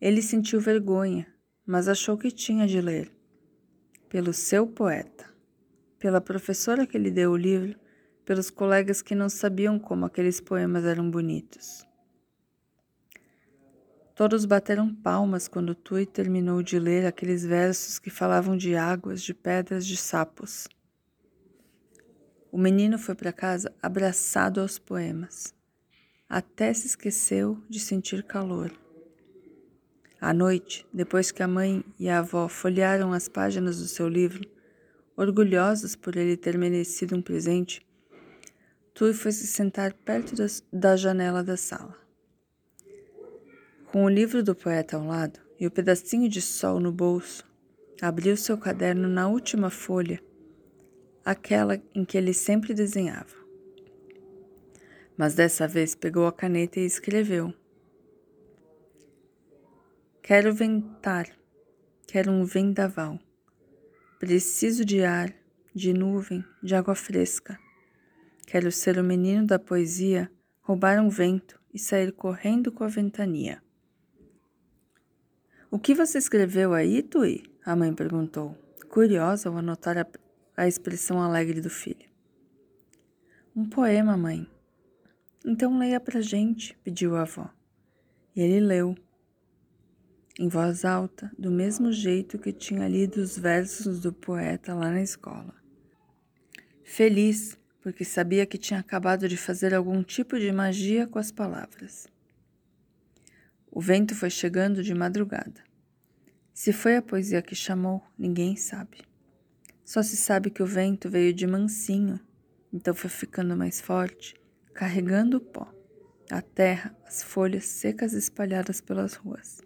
Ele 0.02 0.22
sentiu 0.22 0.60
vergonha, 0.60 1.28
mas 1.66 1.88
achou 1.88 2.18
que 2.18 2.32
tinha 2.32 2.68
de 2.68 2.82
ler. 2.82 3.12
Pelo 4.10 4.34
seu 4.34 4.68
poeta, 4.68 5.26
pela 5.98 6.20
professora 6.20 6.86
que 6.86 6.98
lhe 6.98 7.12
deu 7.12 7.32
o 7.32 7.38
livro 7.38 7.80
pelos 8.30 8.52
colegas 8.52 9.02
que 9.02 9.16
não 9.16 9.28
sabiam 9.28 9.80
como 9.80 10.06
aqueles 10.06 10.40
poemas 10.40 10.86
eram 10.86 11.10
bonitos. 11.10 11.84
Todos 14.14 14.46
bateram 14.46 14.94
palmas 14.94 15.48
quando 15.48 15.74
Tui 15.74 16.06
terminou 16.06 16.62
de 16.62 16.78
ler 16.78 17.08
aqueles 17.08 17.44
versos 17.44 17.98
que 17.98 18.12
falavam 18.12 18.56
de 18.56 18.76
águas, 18.76 19.24
de 19.24 19.34
pedras, 19.34 19.84
de 19.84 19.98
sapos. 19.98 20.68
O 22.52 22.58
menino 22.58 22.98
foi 22.98 23.16
para 23.16 23.32
casa 23.32 23.74
abraçado 23.82 24.60
aos 24.60 24.80
poemas. 24.80 25.54
Até 26.28 26.74
se 26.74 26.88
esqueceu 26.88 27.62
de 27.70 27.80
sentir 27.80 28.24
calor. 28.24 28.72
À 30.20 30.34
noite, 30.34 30.86
depois 30.94 31.32
que 31.32 31.42
a 31.42 31.48
mãe 31.48 31.84
e 31.98 32.10
a 32.10 32.20
avó 32.20 32.48
folhearam 32.48 33.14
as 33.14 33.28
páginas 33.28 33.80
do 33.80 33.88
seu 33.88 34.08
livro, 34.08 34.48
orgulhosos 35.16 35.96
por 35.96 36.16
ele 36.16 36.36
ter 36.36 36.58
merecido 36.58 37.16
um 37.16 37.22
presente, 37.22 37.86
Tui 39.00 39.14
foi 39.14 39.32
se 39.32 39.48
sentar 39.48 39.94
perto 39.94 40.36
das, 40.36 40.62
da 40.74 40.98
janela 40.98 41.42
da 41.42 41.56
sala. 41.56 41.96
Com 43.86 44.04
o 44.04 44.10
livro 44.10 44.44
do 44.44 44.54
poeta 44.54 44.98
ao 44.98 45.06
lado 45.06 45.40
e 45.58 45.66
o 45.66 45.72
pedacinho 45.72 46.28
de 46.28 46.42
sol 46.42 46.82
no 46.82 46.92
bolso, 46.92 47.46
abriu 48.02 48.36
seu 48.36 48.58
caderno 48.58 49.08
na 49.08 49.30
última 49.30 49.70
folha, 49.70 50.22
aquela 51.30 51.80
em 51.94 52.04
que 52.04 52.18
ele 52.18 52.34
sempre 52.34 52.74
desenhava. 52.74 53.36
Mas 55.16 55.36
dessa 55.36 55.68
vez 55.68 55.94
pegou 55.94 56.26
a 56.26 56.34
caneta 56.34 56.80
e 56.80 56.86
escreveu: 56.86 57.54
Quero 60.24 60.52
ventar, 60.52 61.30
quero 62.08 62.32
um 62.32 62.44
vendaval. 62.46 63.20
Preciso 64.18 64.84
de 64.84 65.04
ar, 65.04 65.32
de 65.74 65.94
nuvem, 65.94 66.44
de 66.64 66.74
água 66.74 66.96
fresca. 66.96 67.60
Quero 68.48 68.72
ser 68.72 68.98
o 68.98 69.04
menino 69.04 69.46
da 69.46 69.60
poesia, 69.60 70.32
roubar 70.62 71.00
um 71.00 71.10
vento 71.10 71.62
e 71.72 71.78
sair 71.78 72.12
correndo 72.12 72.72
com 72.72 72.84
a 72.84 72.88
ventania. 72.88 73.62
O 75.70 75.78
que 75.78 75.94
você 75.94 76.18
escreveu 76.18 76.74
aí, 76.74 77.04
Tui? 77.04 77.44
A 77.64 77.76
mãe 77.76 77.94
perguntou, 77.94 78.58
curiosa 78.90 79.48
ao 79.48 79.58
anotar 79.58 79.96
a, 80.00 80.08
a 80.60 80.68
expressão 80.68 81.22
alegre 81.22 81.62
do 81.62 81.70
filho. 81.70 82.10
Um 83.56 83.64
poema, 83.70 84.18
mãe. 84.18 84.46
Então 85.46 85.80
leia 85.80 86.02
pra 86.02 86.20
gente, 86.20 86.78
pediu 86.84 87.16
a 87.16 87.22
avó. 87.22 87.50
E 88.36 88.42
ele 88.42 88.60
leu, 88.60 88.94
em 90.38 90.50
voz 90.50 90.84
alta, 90.84 91.32
do 91.40 91.50
mesmo 91.50 91.94
jeito 91.94 92.38
que 92.38 92.52
tinha 92.52 92.90
lido 92.90 93.22
os 93.22 93.38
versos 93.38 94.02
do 94.02 94.12
poeta 94.12 94.74
lá 94.74 94.92
na 94.92 95.02
escola. 95.02 95.56
Feliz, 96.84 97.58
porque 97.82 98.04
sabia 98.04 98.46
que 98.46 98.58
tinha 98.58 98.82
acabado 98.82 99.30
de 99.30 99.38
fazer 99.38 99.74
algum 99.74 100.04
tipo 100.04 100.38
de 100.38 100.52
magia 100.52 101.08
com 101.08 101.20
as 101.20 101.32
palavras. 101.32 102.06
O 103.72 103.80
vento 103.80 104.14
foi 104.14 104.30
chegando 104.30 104.84
de 104.84 104.94
madrugada. 104.94 105.64
Se 106.54 106.74
foi 106.74 106.98
a 106.98 107.02
poesia 107.02 107.42
que 107.42 107.56
chamou, 107.56 108.04
ninguém 108.18 108.58
sabe. 108.58 109.09
Só 109.90 110.04
se 110.04 110.16
sabe 110.16 110.52
que 110.52 110.62
o 110.62 110.68
vento 110.68 111.10
veio 111.10 111.34
de 111.34 111.48
mansinho, 111.48 112.20
então 112.72 112.94
foi 112.94 113.10
ficando 113.10 113.58
mais 113.58 113.82
forte, 113.82 114.36
carregando 114.72 115.38
o 115.38 115.42
pó, 115.42 115.68
a 116.30 116.44
terra, 116.44 116.96
as 117.08 117.24
folhas 117.24 117.66
secas 117.66 118.14
espalhadas 118.14 118.80
pelas 118.80 119.16
ruas 119.16 119.64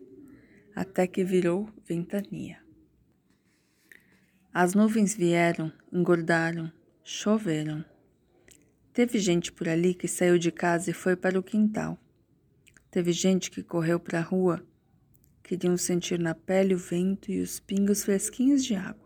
até 0.74 1.05
que 1.05 1.26
virou 1.26 1.67
ventania. 1.86 2.57
As 4.53 4.74
nuvens 4.74 5.13
vieram, 5.13 5.69
engordaram, 5.91 6.71
choveram. 7.03 7.84
Teve 8.93 9.19
gente 9.19 9.51
por 9.51 9.67
ali 9.67 9.93
que 9.93 10.07
saiu 10.07 10.38
de 10.38 10.53
casa 10.53 10.89
e 10.89 10.93
foi 10.93 11.17
para 11.17 11.38
o 11.38 11.43
quintal. 11.43 11.99
Teve 12.89 13.11
gente 13.11 13.51
que 13.51 13.61
correu 13.61 13.99
para 13.99 14.19
a 14.19 14.24
rua. 14.24 14.65
Queriam 15.43 15.76
sentir 15.76 16.17
na 16.17 16.34
pele 16.34 16.74
o 16.74 16.78
vento 16.78 17.30
e 17.30 17.41
os 17.41 17.59
pingos 17.59 18.05
fresquinhos 18.05 18.63
de 18.63 18.74
água. 18.74 19.03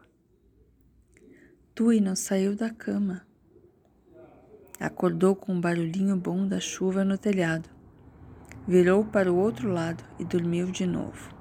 Tui 1.77 2.01
não 2.01 2.15
saiu 2.15 2.55
da 2.55 2.71
cama. 2.71 3.21
Acordou 4.79 5.35
com 5.35 5.53
um 5.53 5.61
barulhinho 5.61 6.15
bom 6.17 6.47
da 6.47 6.59
chuva 6.59 7.05
no 7.05 7.19
telhado. 7.19 7.69
Virou 8.67 9.05
para 9.05 9.31
o 9.31 9.37
outro 9.37 9.69
lado 9.69 10.03
e 10.17 10.25
dormiu 10.25 10.71
de 10.71 10.87
novo. 10.87 11.35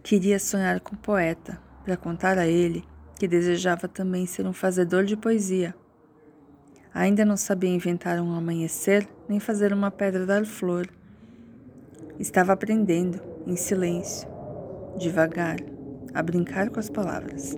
Queria 0.00 0.38
sonhar 0.38 0.78
com 0.78 0.94
o 0.94 0.98
poeta, 0.98 1.60
para 1.82 1.96
contar 1.96 2.38
a 2.38 2.46
ele 2.46 2.84
que 3.18 3.26
desejava 3.26 3.88
também 3.88 4.26
ser 4.26 4.46
um 4.46 4.52
fazedor 4.52 5.02
de 5.02 5.16
poesia. 5.16 5.74
Ainda 6.94 7.24
não 7.24 7.36
sabia 7.36 7.74
inventar 7.74 8.20
um 8.20 8.32
amanhecer 8.32 9.08
nem 9.28 9.40
fazer 9.40 9.72
uma 9.72 9.90
pedra 9.90 10.24
dar 10.24 10.46
flor. 10.46 10.88
Estava 12.16 12.52
aprendendo, 12.52 13.20
em 13.44 13.56
silêncio, 13.56 14.28
devagar, 14.96 15.56
a 16.14 16.22
brincar 16.22 16.70
com 16.70 16.78
as 16.78 16.88
palavras, 16.88 17.56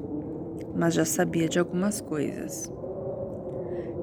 mas 0.78 0.94
já 0.94 1.04
sabia 1.04 1.48
de 1.48 1.58
algumas 1.58 2.00
coisas. 2.00 2.72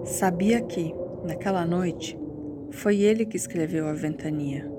Sabia 0.04 0.62
que, 0.62 0.94
naquela 1.24 1.66
noite, 1.66 2.20
foi 2.70 3.00
ele 3.00 3.26
que 3.26 3.38
escreveu 3.38 3.88
a 3.88 3.94
ventania. 3.94 4.75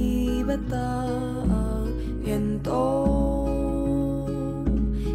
Libertad, 0.00 1.84
viento, 2.24 3.44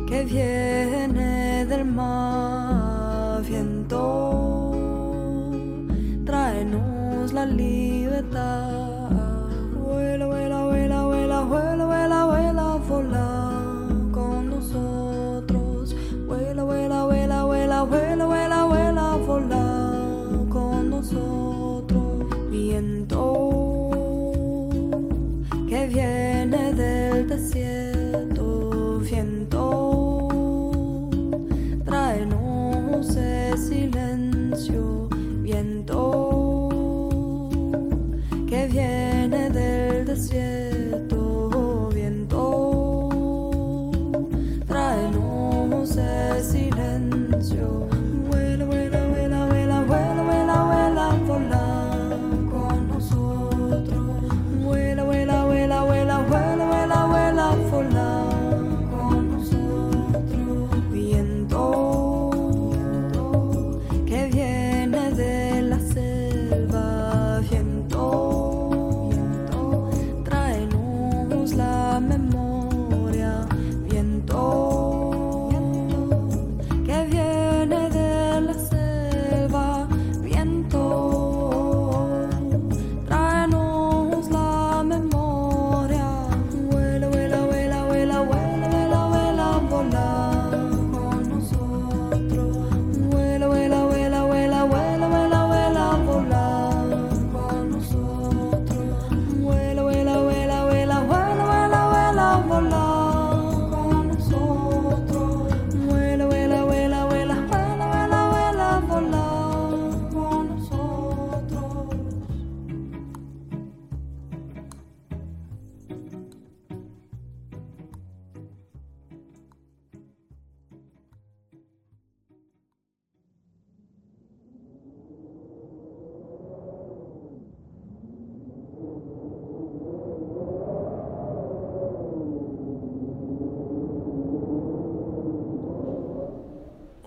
que 0.07 0.23
viene 0.25 1.65
del 1.65 1.85
mar, 1.85 3.41
viento, 3.49 4.71
tráenos 6.25 7.33
la 7.33 7.45
libertad. 7.45 8.74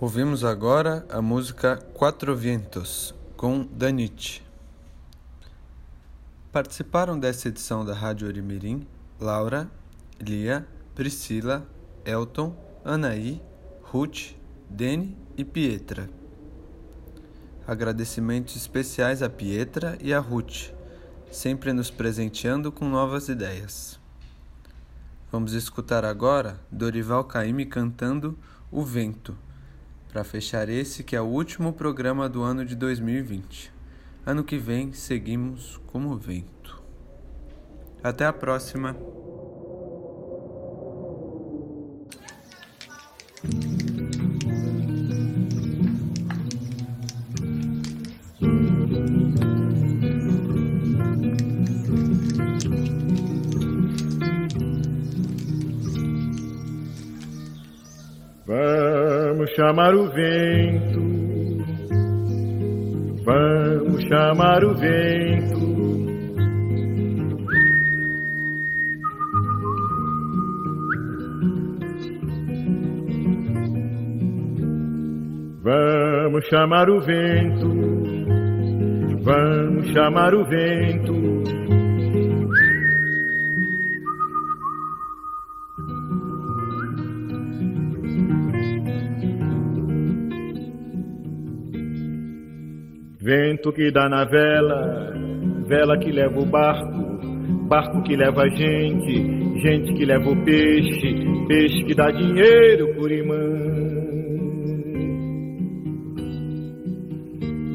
Ouvimos 0.08 0.42
agora 0.42 1.04
a 1.10 1.20
música 1.20 1.76
Quatro 1.92 2.34
Vientos, 2.34 3.14
com 3.36 3.68
Danite. 3.70 4.42
Participaram 6.50 7.20
dessa 7.20 7.48
edição 7.48 7.84
da 7.84 7.92
Rádio 7.92 8.26
Orimirim 8.26 8.86
Laura, 9.20 9.70
Lia, 10.18 10.66
Priscila, 10.94 11.68
Elton, 12.06 12.56
Anaí, 12.82 13.42
Ruth, 13.82 14.34
Dene 14.70 15.14
e 15.36 15.44
Pietra. 15.44 16.08
Agradecimentos 17.66 18.56
especiais 18.56 19.22
a 19.22 19.28
Pietra 19.28 19.98
e 20.00 20.14
a 20.14 20.20
Ruth, 20.20 20.72
sempre 21.30 21.70
nos 21.74 21.90
presenteando 21.90 22.72
com 22.72 22.88
novas 22.88 23.28
ideias. 23.28 24.00
Vamos 25.30 25.52
escutar 25.52 26.02
agora 26.02 26.58
Dorival 26.72 27.24
Caymmi 27.24 27.66
cantando 27.66 28.38
O 28.70 28.82
Vento, 28.82 29.36
para 30.08 30.24
fechar 30.24 30.68
esse 30.68 31.04
que 31.04 31.14
é 31.14 31.20
o 31.20 31.26
último 31.26 31.72
programa 31.72 32.28
do 32.28 32.42
ano 32.42 32.64
de 32.64 32.74
2020. 32.74 33.72
Ano 34.24 34.42
que 34.42 34.58
vem 34.58 34.92
seguimos 34.92 35.80
como 35.86 36.16
vento. 36.16 36.82
Até 38.02 38.26
a 38.26 38.32
próxima! 38.32 38.96
Vamos 59.38 59.54
chamar 59.54 59.94
o 59.94 60.10
vento, 60.10 61.00
vamos 63.24 64.02
chamar 64.08 64.64
o 64.64 64.74
vento. 64.74 65.68
Vamos 75.62 76.46
chamar 76.48 76.90
o 76.90 77.00
vento, 77.00 77.68
vamos 79.22 79.92
chamar 79.92 80.34
o 80.34 80.44
vento. 80.46 81.37
Vento 93.58 93.72
que 93.72 93.90
dá 93.90 94.08
na 94.08 94.24
vela, 94.24 95.12
vela 95.66 95.98
que 95.98 96.12
leva 96.12 96.38
o 96.38 96.46
barco, 96.46 97.18
barco 97.68 98.02
que 98.04 98.14
leva 98.14 98.42
a 98.42 98.48
gente, 98.48 99.60
gente 99.60 99.94
que 99.94 100.04
leva 100.04 100.30
o 100.30 100.44
peixe, 100.44 101.12
peixe 101.48 101.84
que 101.84 101.92
dá 101.92 102.08
dinheiro 102.08 102.94
por 102.94 103.10
imã. 103.10 103.34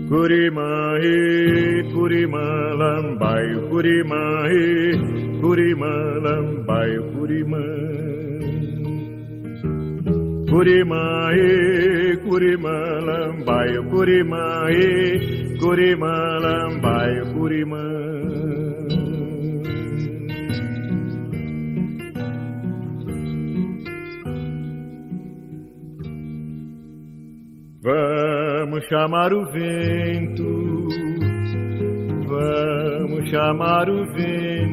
Curimã, 0.08 1.00
e, 1.02 1.84
curimã, 1.92 2.74
lambaio, 2.78 3.68
curimã, 3.68 4.48
e, 4.54 5.42
curimã, 5.42 5.96
lambaio, 6.22 7.12
curimã. 7.12 7.58
Curimã, 10.50 11.30
e, 11.34 12.18
curimã, 12.26 12.70
lambaio, 13.02 13.84
curimã, 13.90 14.70
e, 14.70 15.43
curimã, 15.64 16.40
lambaio, 16.42 17.34
curimã. 17.34 17.78
Vamos 27.82 28.86
chamar 28.88 29.34
o 29.34 29.46
vento, 29.52 30.88
vamos 32.28 33.30
chamar 33.30 33.90
o 33.90 34.06
vento. 34.14 34.73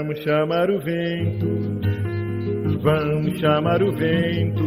Vamos 0.00 0.18
chamar 0.20 0.70
o 0.70 0.80
vento, 0.80 1.46
vamos 2.80 3.38
chamar 3.38 3.82
o 3.82 3.92
vento. 3.92 4.64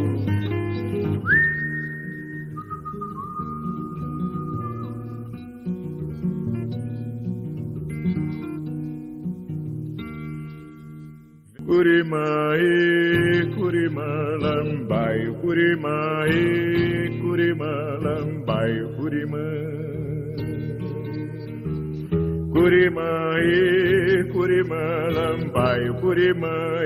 Curimã, 11.66 12.54
e 12.56 13.56
curimã, 13.56 14.38
lambaio, 14.40 15.34
curimã, 15.42 16.28
curimã, 22.64 23.36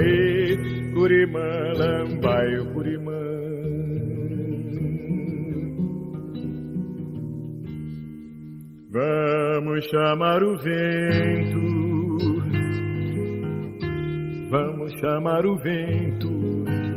e 0.01 0.91
curimã, 0.91 1.33
lambaio, 1.77 2.65
curimã. 2.73 3.13
Vamos 8.91 9.85
chamar 9.91 10.41
o 10.41 10.57
vento, 10.57 11.61
vamos 14.49 14.91
chamar 14.99 15.45
o 15.45 15.57
vento. 15.57 16.96